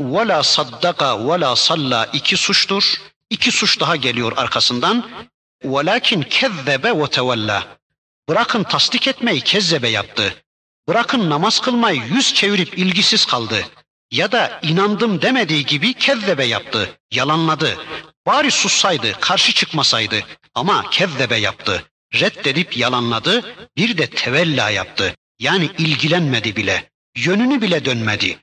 [0.00, 2.94] Vela saddaka vela salla iki suçtur.
[3.30, 5.10] İki suç daha geliyor arkasından.
[5.64, 7.66] Velakin kezzebe ve tevella.
[8.28, 10.44] Bırakın tasdik etmeyi kezzebe yaptı.
[10.88, 13.64] Bırakın namaz kılmayı yüz çevirip ilgisiz kaldı.
[14.10, 17.76] Ya da inandım demediği gibi kezzebe yaptı, yalanladı.
[18.26, 20.22] Bari sussaydı, karşı çıkmasaydı
[20.54, 25.15] ama kezzebe yaptı Reddedip yalanladı, bir de tevella yaptı.
[25.39, 28.37] Yani ilgilenmedi bile, yönünü bile dönmedi.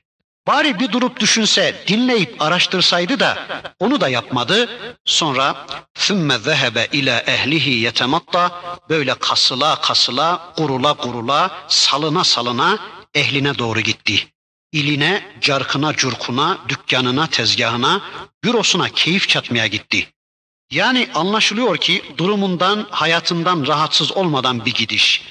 [0.47, 3.47] Bari bir durup düşünse, dinleyip araştırsaydı da
[3.79, 4.69] onu da yapmadı.
[5.05, 5.65] Sonra
[5.97, 12.79] ثُمَّ ذَهَبَ ila ehlihi yetematta böyle kasıla kasıla, kurula kurula, salına salına
[13.13, 14.27] ehline doğru gitti.
[14.71, 18.01] İline, carkına, curkuna, dükkanına, tezgahına,
[18.43, 20.07] bürosuna keyif çatmaya gitti.
[20.74, 25.24] Yani anlaşılıyor ki durumundan, hayatından rahatsız olmadan bir gidiş.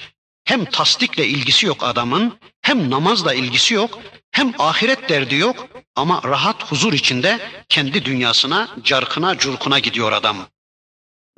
[0.44, 3.98] Hem tasdikle ilgisi yok adamın, hem namazla ilgisi yok,
[4.30, 10.36] hem ahiret derdi yok ama rahat huzur içinde kendi dünyasına, carkına, curkuna gidiyor adam.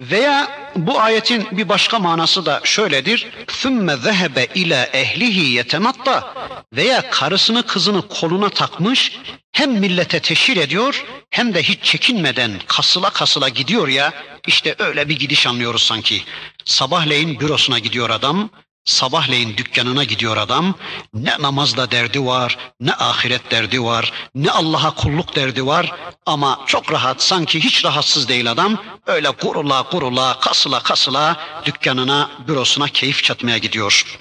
[0.01, 3.27] Veya bu ayetin bir başka manası da şöyledir.
[3.49, 6.35] Sümme zehebe ile ehlihi yetematta
[6.73, 9.19] veya karısını kızını koluna takmış
[9.53, 14.13] hem millete teşhir ediyor hem de hiç çekinmeden kasıla kasıla gidiyor ya
[14.47, 16.23] işte öyle bir gidiş anlıyoruz sanki.
[16.65, 18.51] Sabahleyin bürosuna gidiyor adam,
[18.87, 20.75] Sabahleyin dükkanına gidiyor adam.
[21.15, 25.95] Ne namazda derdi var, ne ahiret derdi var, ne Allah'a kulluk derdi var.
[26.27, 28.83] Ama çok rahat, sanki hiç rahatsız değil adam.
[29.07, 34.19] Öyle kurula kurula, kasıla kasıla dükkanına, bürosuna keyif çatmaya gidiyor.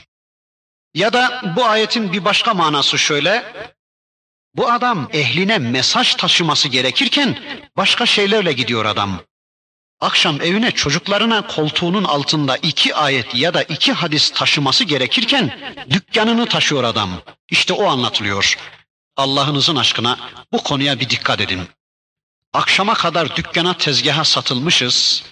[0.93, 3.53] Ya da bu ayetin bir başka manası şöyle.
[4.55, 7.39] Bu adam ehline mesaj taşıması gerekirken
[7.77, 9.19] başka şeylerle gidiyor adam.
[9.99, 16.83] Akşam evine çocuklarına koltuğunun altında iki ayet ya da iki hadis taşıması gerekirken dükkanını taşıyor
[16.83, 17.09] adam.
[17.49, 18.57] İşte o anlatılıyor.
[19.17, 20.19] Allah'ınızın aşkına
[20.51, 21.61] bu konuya bir dikkat edin.
[22.53, 25.23] Akşama kadar dükkana tezgaha satılmışız.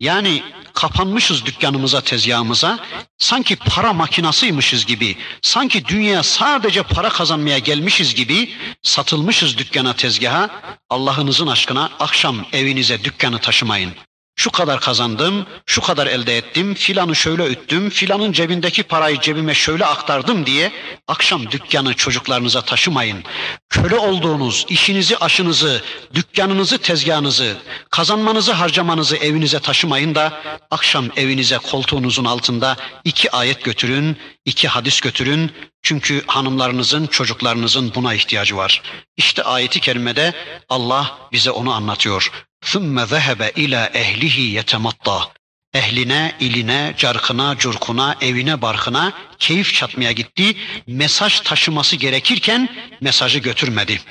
[0.00, 0.42] Yani
[0.74, 2.78] kapanmışız dükkanımıza, tezgahımıza.
[3.18, 10.50] Sanki para makinasıymışız gibi, sanki dünyaya sadece para kazanmaya gelmişiz gibi satılmışız dükkana, tezgaha.
[10.90, 13.92] Allah'ınızın aşkına akşam evinize dükkanı taşımayın
[14.40, 19.86] şu kadar kazandım, şu kadar elde ettim, filanı şöyle üttüm, filanın cebindeki parayı cebime şöyle
[19.86, 20.72] aktardım diye
[21.08, 23.24] akşam dükkanı çocuklarınıza taşımayın.
[23.70, 25.82] Köle olduğunuz, işinizi, aşınızı,
[26.14, 27.56] dükkanınızı, tezgahınızı,
[27.90, 35.52] kazanmanızı, harcamanızı evinize taşımayın da akşam evinize koltuğunuzun altında iki ayet götürün, iki hadis götürün.
[35.82, 38.82] Çünkü hanımlarınızın, çocuklarınızın buna ihtiyacı var.
[39.16, 40.34] İşte ayeti kerimede
[40.68, 42.30] Allah bize onu anlatıyor.
[42.63, 45.31] ثُمَّ ذَهَبَ اِلَى ehlihi yetematta.
[45.73, 50.57] Ehline, iline, carkına, curkuna, evine, barkına keyif çatmaya gitti.
[50.87, 52.69] Mesaj taşıması gerekirken
[53.01, 54.01] mesajı götürmedi.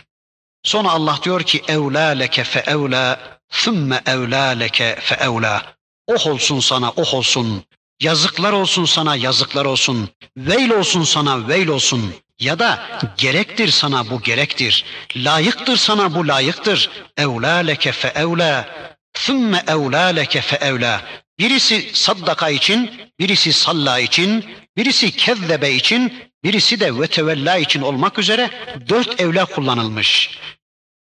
[0.63, 5.63] Sonra Allah diyor ki evlâ leke fe evlâ thumme evlâ leke fe evlâ.
[6.07, 7.65] Oh olsun sana, oh olsun.
[8.01, 10.09] Yazıklar olsun sana, yazıklar olsun.
[10.37, 12.15] Veil olsun sana, veil olsun.
[12.40, 14.86] Ya da gerektir sana bu gerektir.
[15.16, 16.90] Layıktır sana bu layıktır.
[17.18, 18.66] Evlâ leke fe evlâ.
[19.14, 21.02] Thümme evlâ leke fe evlâ.
[21.40, 24.46] Birisi saddaka için, birisi salla için,
[24.78, 26.14] birisi kezzebe için,
[26.44, 28.50] birisi de vetevella için olmak üzere
[28.90, 30.40] dört evla kullanılmış.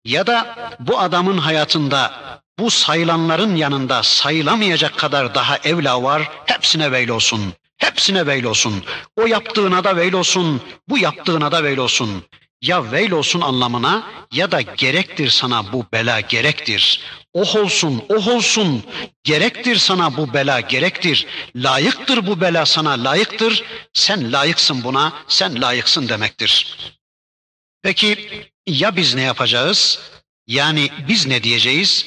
[0.05, 2.11] Ya da bu adamın hayatında
[2.59, 6.31] bu sayılanların yanında sayılamayacak kadar daha evla var.
[6.45, 7.53] Hepsine veil olsun.
[7.77, 8.83] Hepsine veil olsun.
[9.15, 12.23] O yaptığına da veil olsun, bu yaptığına da veil olsun.
[12.61, 17.01] Ya veil olsun anlamına ya da gerektir sana bu bela gerektir.
[17.33, 18.83] Oh olsun, oh olsun.
[19.23, 21.27] Gerektir sana bu bela gerektir.
[21.55, 23.63] Layıktır bu bela sana layıktır.
[23.93, 26.77] Sen layıksın buna, sen layıksın demektir.
[27.83, 28.29] Peki
[28.67, 29.99] ya biz ne yapacağız?
[30.47, 32.05] Yani biz ne diyeceğiz?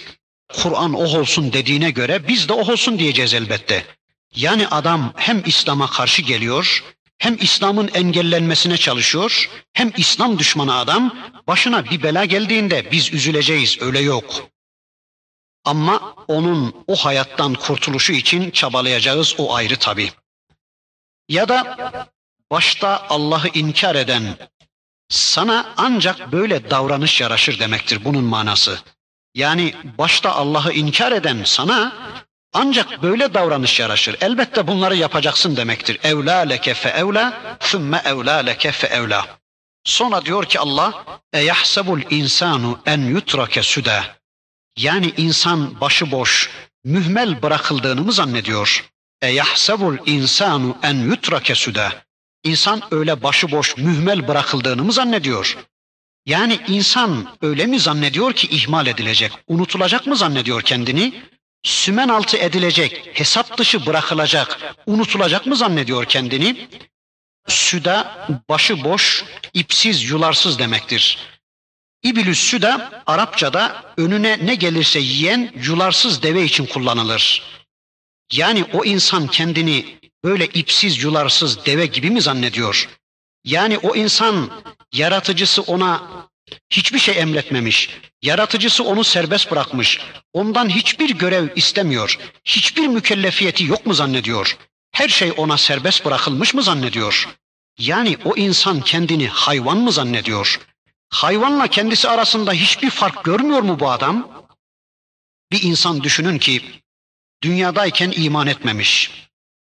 [0.53, 3.87] Kur'an oh olsun dediğine göre biz de oh olsun diyeceğiz elbette.
[4.35, 6.85] Yani adam hem İslam'a karşı geliyor,
[7.19, 11.17] hem İslam'ın engellenmesine çalışıyor, hem İslam düşmanı adam
[11.47, 14.49] başına bir bela geldiğinde biz üzüleceğiz öyle yok.
[15.65, 20.13] Ama onun o hayattan kurtuluşu için çabalayacağız o ayrı tabi.
[21.29, 21.77] Ya da
[22.51, 24.37] başta Allah'ı inkar eden
[25.09, 28.79] sana ancak böyle davranış yaraşır demektir bunun manası.
[29.35, 31.93] Yani başta Allah'ı inkar eden sana
[32.53, 34.17] ancak böyle davranış yaraşır.
[34.21, 35.99] Elbette bunları yapacaksın demektir.
[36.03, 39.27] Evla leke fe evla, thumme evla leke fe evla.
[39.85, 44.03] Sonra diyor ki Allah, eyahsebul insanu en yutrake süde.
[44.77, 46.51] Yani insan başıboş,
[46.85, 48.91] mühmel bırakıldığını mı zannediyor?
[49.23, 51.89] Eyahsebul insanu en yutrake süde.
[52.45, 55.59] İnsan öyle başıboş, mühmel bırakıldığını mı zannediyor?
[56.27, 61.23] Yani insan öyle mi zannediyor ki ihmal edilecek, unutulacak mı zannediyor kendini?
[61.63, 66.69] Sümen altı edilecek, hesap dışı bırakılacak, unutulacak mı zannediyor kendini?
[67.49, 71.19] Süda başı boş, ipsiz, yularsız demektir.
[72.03, 77.43] İbilüs süda Arapçada önüne ne gelirse yiyen yularsız deve için kullanılır.
[78.33, 82.89] Yani o insan kendini böyle ipsiz, yularsız deve gibi mi zannediyor?
[83.45, 84.51] Yani o insan
[84.93, 86.03] yaratıcısı ona
[86.71, 87.91] hiçbir şey emretmemiş.
[88.23, 90.01] Yaratıcısı onu serbest bırakmış.
[90.33, 92.19] Ondan hiçbir görev istemiyor.
[92.45, 94.59] Hiçbir mükellefiyeti yok mu zannediyor?
[94.93, 97.29] Her şey ona serbest bırakılmış mı zannediyor?
[97.79, 100.61] Yani o insan kendini hayvan mı zannediyor?
[101.09, 104.47] Hayvanla kendisi arasında hiçbir fark görmüyor mu bu adam?
[105.53, 106.63] Bir insan düşünün ki
[107.43, 109.11] dünyadayken iman etmemiş.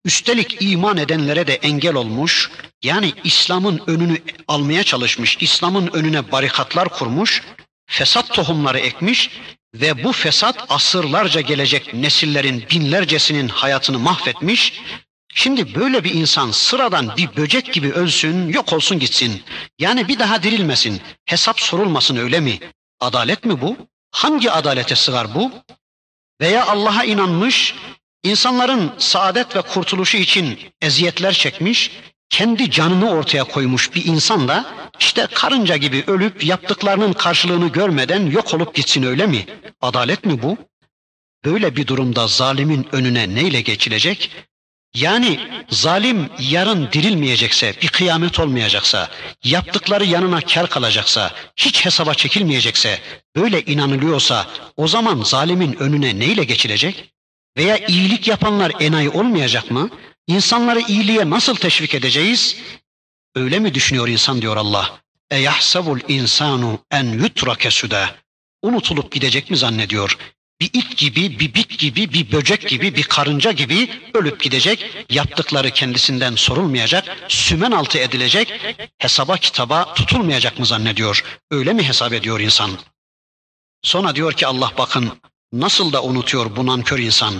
[0.04, 2.50] Üstelik iman edenlere de engel olmuş.
[2.82, 5.36] Yani İslam'ın önünü almaya çalışmış.
[5.40, 7.42] İslam'ın önüne barikatlar kurmuş.
[7.86, 9.30] Fesat tohumları ekmiş
[9.74, 14.80] ve bu fesat asırlarca gelecek nesillerin binlercesinin hayatını mahvetmiş.
[15.34, 19.42] Şimdi böyle bir insan sıradan bir böcek gibi ölsün, yok olsun gitsin.
[19.78, 22.58] Yani bir daha dirilmesin, hesap sorulmasın öyle mi?
[23.00, 23.76] Adalet mi bu?
[24.10, 25.52] Hangi adalete sığar bu?
[26.40, 27.74] Veya Allah'a inanmış,
[28.22, 31.90] insanların saadet ve kurtuluşu için eziyetler çekmiş,
[32.30, 34.66] kendi canını ortaya koymuş bir insan da
[35.00, 39.46] işte karınca gibi ölüp yaptıklarının karşılığını görmeden yok olup gitsin öyle mi?
[39.80, 40.56] Adalet mi bu?
[41.44, 44.30] Böyle bir durumda zalimin önüne neyle geçilecek?
[44.94, 49.10] Yani zalim yarın dirilmeyecekse, bir kıyamet olmayacaksa,
[49.44, 52.98] yaptıkları yanına kar kalacaksa, hiç hesaba çekilmeyecekse,
[53.36, 54.46] böyle inanılıyorsa
[54.76, 57.12] o zaman zalimin önüne neyle geçilecek?
[57.56, 59.90] Veya iyilik yapanlar enayi olmayacak mı?
[60.26, 62.56] İnsanları iyiliğe nasıl teşvik edeceğiz?
[63.34, 65.00] Öyle mi düşünüyor insan diyor Allah.
[65.30, 68.14] Eyahsabul insanu en yutrake suda.
[68.62, 70.18] Unutulup gidecek mi zannediyor?
[70.60, 75.06] bir it gibi, bir bit gibi, bir böcek gibi, bir karınca gibi ölüp gidecek.
[75.10, 78.60] Yaptıkları kendisinden sorulmayacak, sümen altı edilecek,
[78.98, 81.24] hesaba kitaba tutulmayacak mı zannediyor?
[81.50, 82.70] Öyle mi hesap ediyor insan?
[83.82, 85.12] Sonra diyor ki Allah bakın
[85.52, 87.34] nasıl da unutuyor bu nankör insan.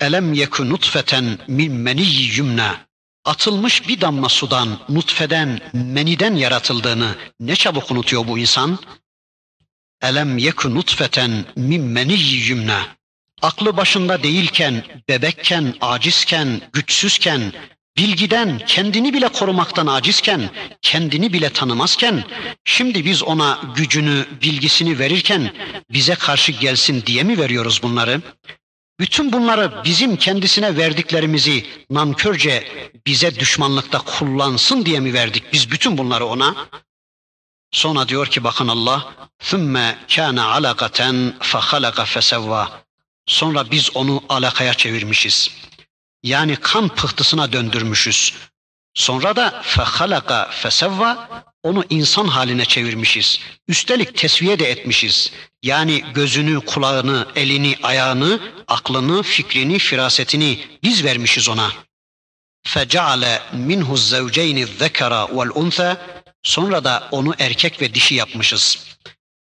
[0.00, 2.76] Elem yeku nutfeten min meniyyi yumna.
[3.24, 8.78] Atılmış bir damla sudan, nutfeden, meniden yaratıldığını ne çabuk unutuyor bu insan?
[10.02, 12.86] Elem yeku nutfeten min meniyyi yumna.
[13.42, 17.52] Aklı başında değilken, bebekken, acizken, güçsüzken,
[17.99, 20.49] bilgiden, kendini bile korumaktan acizken,
[20.81, 22.23] kendini bile tanımazken,
[22.65, 25.53] şimdi biz ona gücünü, bilgisini verirken
[25.89, 28.21] bize karşı gelsin diye mi veriyoruz bunları?
[28.99, 32.67] Bütün bunları bizim kendisine verdiklerimizi nankörce
[33.07, 36.55] bize düşmanlıkta kullansın diye mi verdik biz bütün bunları ona?
[37.71, 39.13] Sonra diyor ki bakın Allah
[39.43, 40.99] ثُمَّ كَانَ عَلَقَةً
[41.39, 42.67] فَخَلَقَ فَسَوَّى
[43.27, 45.51] Sonra biz onu alakaya çevirmişiz.
[46.22, 48.34] Yani kan pıhtısına döndürmüşüz.
[48.94, 53.40] Sonra da fehalaka fesevva onu insan haline çevirmişiz.
[53.68, 55.32] Üstelik tesviye de etmişiz.
[55.62, 61.72] Yani gözünü, kulağını, elini, ayağını, aklını, fikrini, firasetini biz vermişiz ona.
[62.66, 66.06] Fecale minhu zevceyni zekara vel unsa
[66.42, 68.86] sonra da onu erkek ve dişi yapmışız.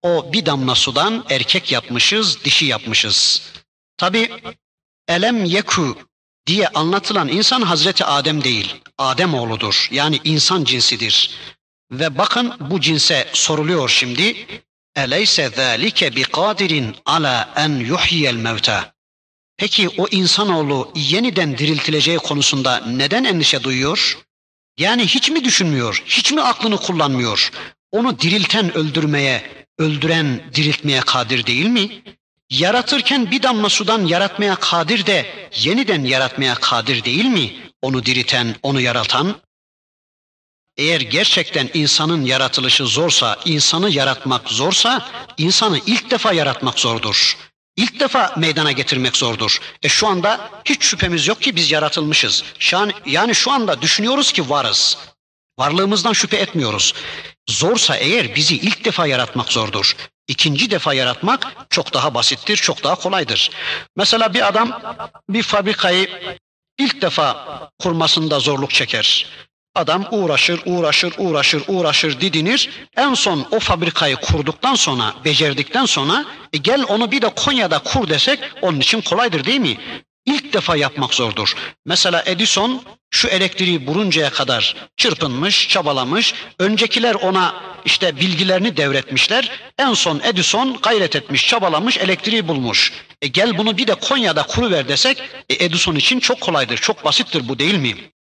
[0.02, 3.42] O bir damla sudan erkek yapmışız, dişi yapmışız.
[3.98, 4.32] Tabi
[5.08, 5.98] elem yeku
[6.48, 9.88] diye anlatılan insan Hazreti Adem değil, Adem oğludur.
[9.92, 11.32] Yani insan cinsidir.
[11.92, 14.48] Ve bakın bu cinse soruluyor şimdi.
[14.96, 18.94] Eleyse zâlike bi kadirin ala en yuhyiyel mevta.
[19.58, 24.18] Peki o insanoğlu yeniden diriltileceği konusunda neden endişe duyuyor?
[24.78, 27.52] Yani hiç mi düşünmüyor, hiç mi aklını kullanmıyor?
[27.92, 32.04] Onu dirilten öldürmeye, öldüren diriltmeye kadir değil mi?
[32.60, 37.54] Yaratırken bir damla sudan yaratmaya kadir de yeniden yaratmaya kadir değil mi?
[37.82, 39.36] Onu diriten, onu yaratan.
[40.78, 47.38] Eğer gerçekten insanın yaratılışı zorsa, insanı yaratmak zorsa, insanı ilk defa yaratmak zordur.
[47.78, 49.62] İlk defa meydana getirmek zordur.
[49.84, 52.44] E şu anda hiç şüphemiz yok ki biz yaratılmışız.
[52.74, 54.98] An, yani şu anda düşünüyoruz ki varız.
[55.60, 56.94] Varlığımızdan şüphe etmiyoruz.
[57.50, 59.96] Zorsa eğer bizi ilk defa yaratmak zordur.
[60.28, 63.52] İkinci defa yaratmak çok daha basittir, çok daha kolaydır.
[63.96, 64.82] Mesela bir adam
[65.30, 66.10] bir fabrikayı
[66.78, 67.48] ilk defa
[67.80, 69.28] kurmasında zorluk çeker.
[69.76, 72.70] Adam uğraşır, uğraşır, uğraşır, uğraşır, didinir.
[72.98, 78.10] En son o fabrikayı kurduktan sonra, becerdikten sonra e gel onu bir de Konya'da kur
[78.10, 79.78] desek onun için kolaydır değil mi?
[80.26, 81.56] İlk defa yapmak zordur.
[81.86, 86.34] Mesela Edison şu elektriği buruncaya kadar çırpınmış, çabalamış.
[86.60, 87.56] Öncekiler ona
[87.86, 89.52] işte bilgilerini devretmişler.
[89.80, 92.94] En son Edison gayret etmiş, çabalamış, elektriği bulmuş.
[93.22, 97.06] E gel bunu bir de Konya'da kuru ver desek e Edison için çok kolaydır, çok
[97.06, 97.96] basittir bu değil mi?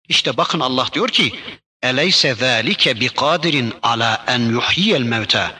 [0.08, 1.32] İşte bakın Allah diyor ki
[1.82, 5.54] Eleyse zâlike bi kadirin ala en yuhyiyel mevta.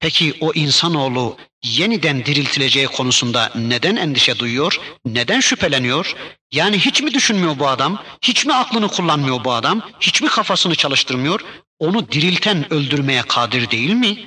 [0.00, 4.80] Peki o insanoğlu yeniden diriltileceği konusunda neden endişe duyuyor?
[5.06, 6.14] Neden şüpheleniyor?
[6.52, 8.02] Yani hiç mi düşünmüyor bu adam?
[8.22, 9.82] Hiç mi aklını kullanmıyor bu adam?
[10.00, 11.40] Hiç mi kafasını çalıştırmıyor?
[11.78, 14.18] Onu dirilten öldürmeye kadir değil mi?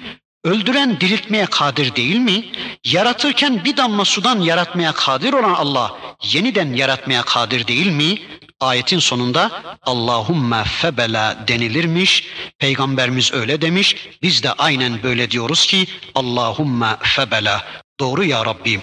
[0.43, 2.45] Öldüren diriltmeye kadir değil mi?
[2.85, 8.19] Yaratırken bir damla sudan yaratmaya kadir olan Allah yeniden yaratmaya kadir değil mi?
[8.59, 12.27] Ayetin sonunda Allahumma febela denilirmiş.
[12.59, 13.95] Peygamberimiz öyle demiş.
[14.21, 17.65] Biz de aynen böyle diyoruz ki Allahumma febela.
[17.99, 18.81] Doğru ya Rabbi.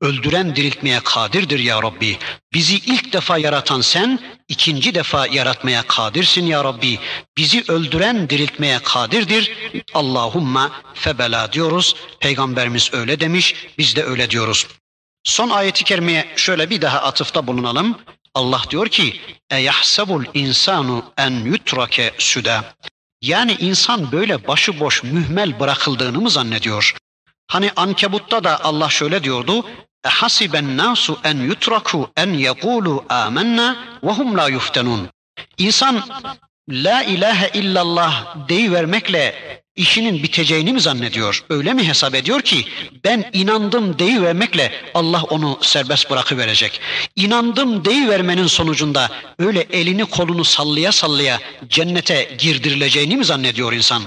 [0.00, 2.18] Öldüren diriltmeye kadirdir ya Rabbi.
[2.52, 4.18] Bizi ilk defa yaratan sen,
[4.48, 6.98] ikinci defa yaratmaya kadirsin ya Rabbi.
[7.36, 9.72] Bizi öldüren diriltmeye kadirdir.
[9.94, 11.96] Allahumma febela diyoruz.
[12.20, 14.66] Peygamberimiz öyle demiş, biz de öyle diyoruz.
[15.24, 17.98] Son ayeti kerimeye şöyle bir daha atıfta bulunalım.
[18.34, 19.20] Allah diyor ki
[19.50, 22.60] eyahsebul insanu en yutrake süde.
[23.22, 26.94] Yani insan böyle başıboş mühmel bırakıldığını mı zannediyor?
[27.46, 29.64] Hani Ankebut'ta da Allah şöyle diyordu.
[30.76, 35.08] Nasu en yutraku en yekulu amennâ ve hum la yuftenun.
[35.58, 36.02] İnsan
[36.68, 39.34] la ilahe illallah deyivermekle
[39.76, 41.44] işinin biteceğini mi zannediyor?
[41.50, 42.64] Öyle mi hesap ediyor ki
[43.04, 46.80] ben inandım deyivermekle Allah onu serbest bırakıverecek.
[47.16, 54.02] İnandım deyivermenin sonucunda öyle elini kolunu sallaya sallaya cennete girdirileceğini mi zannediyor insan?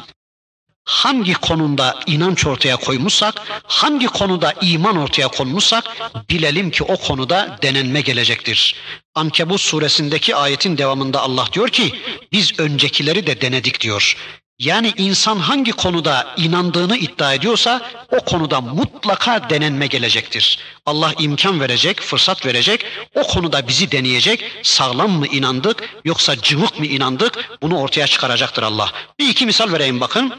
[0.85, 5.83] Hangi konuda inanç ortaya koymuşsak, hangi konuda iman ortaya konmuşsak
[6.29, 8.75] bilelim ki o konuda denenme gelecektir.
[9.15, 11.93] Ankebut suresindeki ayetin devamında Allah diyor ki
[12.31, 14.17] biz öncekileri de denedik diyor.
[14.61, 17.81] Yani insan hangi konuda inandığını iddia ediyorsa
[18.11, 20.59] o konuda mutlaka denenme gelecektir.
[20.85, 22.85] Allah imkan verecek, fırsat verecek.
[23.15, 24.51] O konuda bizi deneyecek.
[24.63, 27.49] Sağlam mı inandık yoksa cıvık mı inandık?
[27.61, 28.91] Bunu ortaya çıkaracaktır Allah.
[29.19, 30.33] Bir iki misal vereyim bakın.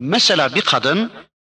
[0.00, 1.10] Mesela bir kadın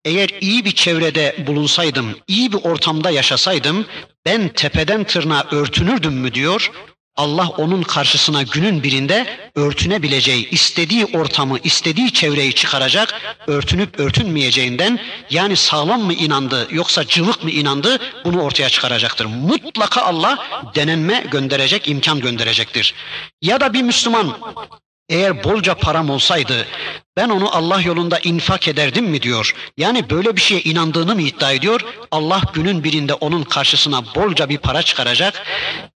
[0.05, 3.85] eğer iyi bir çevrede bulunsaydım, iyi bir ortamda yaşasaydım
[4.25, 6.71] ben tepeden tırnağa örtünürdüm mü diyor.
[7.15, 14.99] Allah onun karşısına günün birinde örtünebileceği, istediği ortamı, istediği çevreyi çıkaracak, örtünüp örtünmeyeceğinden
[15.29, 19.25] yani sağlam mı inandı yoksa cıvık mı inandı bunu ortaya çıkaracaktır.
[19.25, 20.37] Mutlaka Allah
[20.75, 22.93] denenme gönderecek, imkan gönderecektir.
[23.41, 24.37] Ya da bir Müslüman
[25.09, 26.67] eğer bolca param olsaydı
[27.17, 29.55] ben onu Allah yolunda infak ederdim mi diyor.
[29.77, 31.81] Yani böyle bir şeye inandığını mı iddia ediyor?
[32.11, 35.45] Allah günün birinde onun karşısına bolca bir para çıkaracak.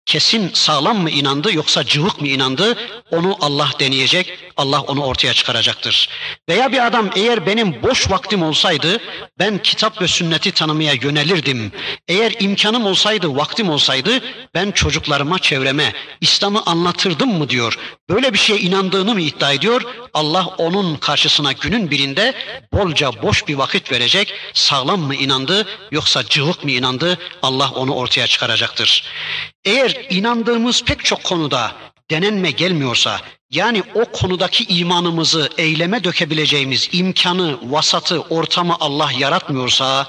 [0.07, 2.79] Kesin sağlam mı inandı yoksa cıvık mı inandı?
[3.11, 4.39] Onu Allah deneyecek.
[4.57, 6.09] Allah onu ortaya çıkaracaktır.
[6.49, 9.01] Veya bir adam eğer benim boş vaktim olsaydı
[9.43, 11.73] ben kitap ve sünneti tanımaya yönelirdim.
[12.09, 14.21] Eğer imkanım olsaydı, vaktim olsaydı
[14.55, 17.79] ben çocuklarıma, çevreme İslam'ı anlatırdım mı diyor.
[18.11, 19.83] Böyle bir şeye inandığını mı iddia ediyor?
[20.15, 22.35] Allah onun karşısına günün birinde
[22.73, 24.35] bolca boş bir vakit verecek.
[24.53, 27.19] Sağlam mı inandı yoksa cıvık mı inandı?
[27.43, 29.05] Allah onu ortaya çıkaracaktır.
[29.65, 31.73] Eğer inandığımız pek çok konuda
[32.11, 33.21] denenme gelmiyorsa,
[33.53, 40.07] yani o konudaki imanımızı eyleme dökebileceğimiz imkanı, vasatı, ortamı Allah yaratmıyorsa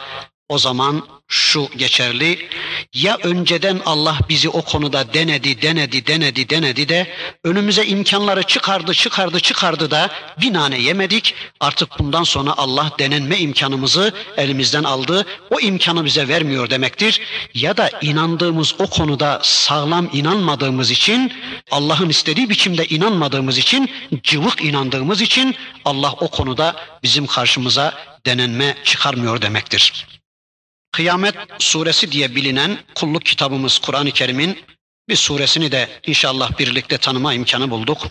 [0.53, 2.49] o zaman şu geçerli.
[2.93, 7.07] Ya önceden Allah bizi o konuda denedi, denedi, denedi, denedi de
[7.43, 10.09] önümüze imkanları çıkardı, çıkardı, çıkardı da
[10.41, 11.35] bir nane yemedik.
[11.59, 15.25] Artık bundan sonra Allah denenme imkanımızı elimizden aldı.
[15.49, 17.21] O imkanı bize vermiyor demektir.
[17.53, 21.33] Ya da inandığımız o konuda sağlam inanmadığımız için,
[21.71, 23.89] Allah'ın istediği biçimde inanmadığımız için,
[24.23, 27.93] cıvık inandığımız için Allah o konuda bizim karşımıza
[28.25, 30.12] denenme çıkarmıyor demektir.
[30.93, 34.59] Kıyamet suresi diye bilinen kulluk kitabımız Kur'an-ı Kerim'in
[35.09, 38.07] bir suresini de inşallah birlikte tanıma imkanı bulduk.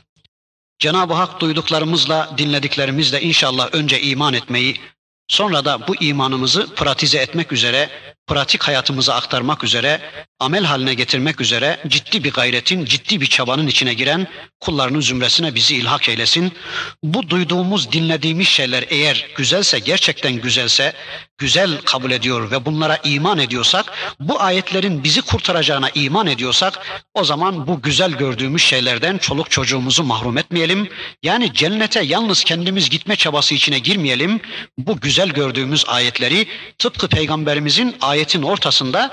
[0.78, 4.80] Cenab-ı Hak duyduklarımızla, dinlediklerimizle inşallah önce iman etmeyi,
[5.28, 7.91] sonra da bu imanımızı pratize etmek üzere
[8.27, 10.01] pratik hayatımıza aktarmak üzere,
[10.41, 14.27] amel haline getirmek üzere ciddi bir gayretin, ciddi bir çabanın içine giren
[14.61, 16.53] kullarının zümresine bizi ilhak eylesin.
[17.03, 20.93] Bu duyduğumuz, dinlediğimiz şeyler eğer güzelse, gerçekten güzelse,
[21.39, 27.66] güzel kabul ediyor ve bunlara iman ediyorsak, bu ayetlerin bizi kurtaracağına iman ediyorsak, o zaman
[27.66, 30.89] bu güzel gördüğümüz şeylerden çoluk çocuğumuzu mahrum etmeyelim.
[31.23, 34.41] Yani cennete yalnız kendimiz gitme çabası içine girmeyelim.
[34.79, 36.47] Bu güzel gördüğümüz ayetleri
[36.79, 39.11] tıpkı peygamberimizin ayetin ortasında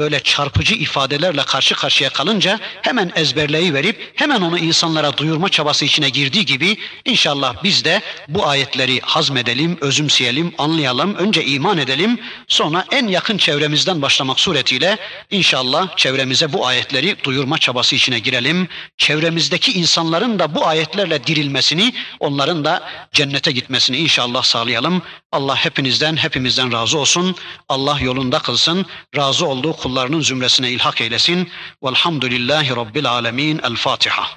[0.00, 6.08] böyle çarpıcı ifadelerle karşı karşıya kalınca hemen ezberleyi verip hemen onu insanlara duyurma çabası içine
[6.08, 12.18] girdiği gibi inşallah biz de bu ayetleri hazmedelim, özümseyelim, anlayalım, önce iman edelim,
[12.48, 14.98] sonra en yakın çevremizden başlamak suretiyle
[15.30, 18.68] inşallah çevremize bu ayetleri duyurma çabası içine girelim.
[18.96, 25.02] Çevremizdeki insanların da bu ayetlerle dirilmesini, onların da cennete gitmesini inşallah sağlayalım.
[25.32, 27.36] Allah hepinizden, hepimizden razı olsun.
[27.68, 28.86] Allah yolunda kılsın.
[29.16, 31.50] Razı olduğu kullarının zümresine ilhak eylesin.
[31.84, 33.60] Velhamdülillahi Rabbil alemin.
[33.62, 34.30] El Fatiha.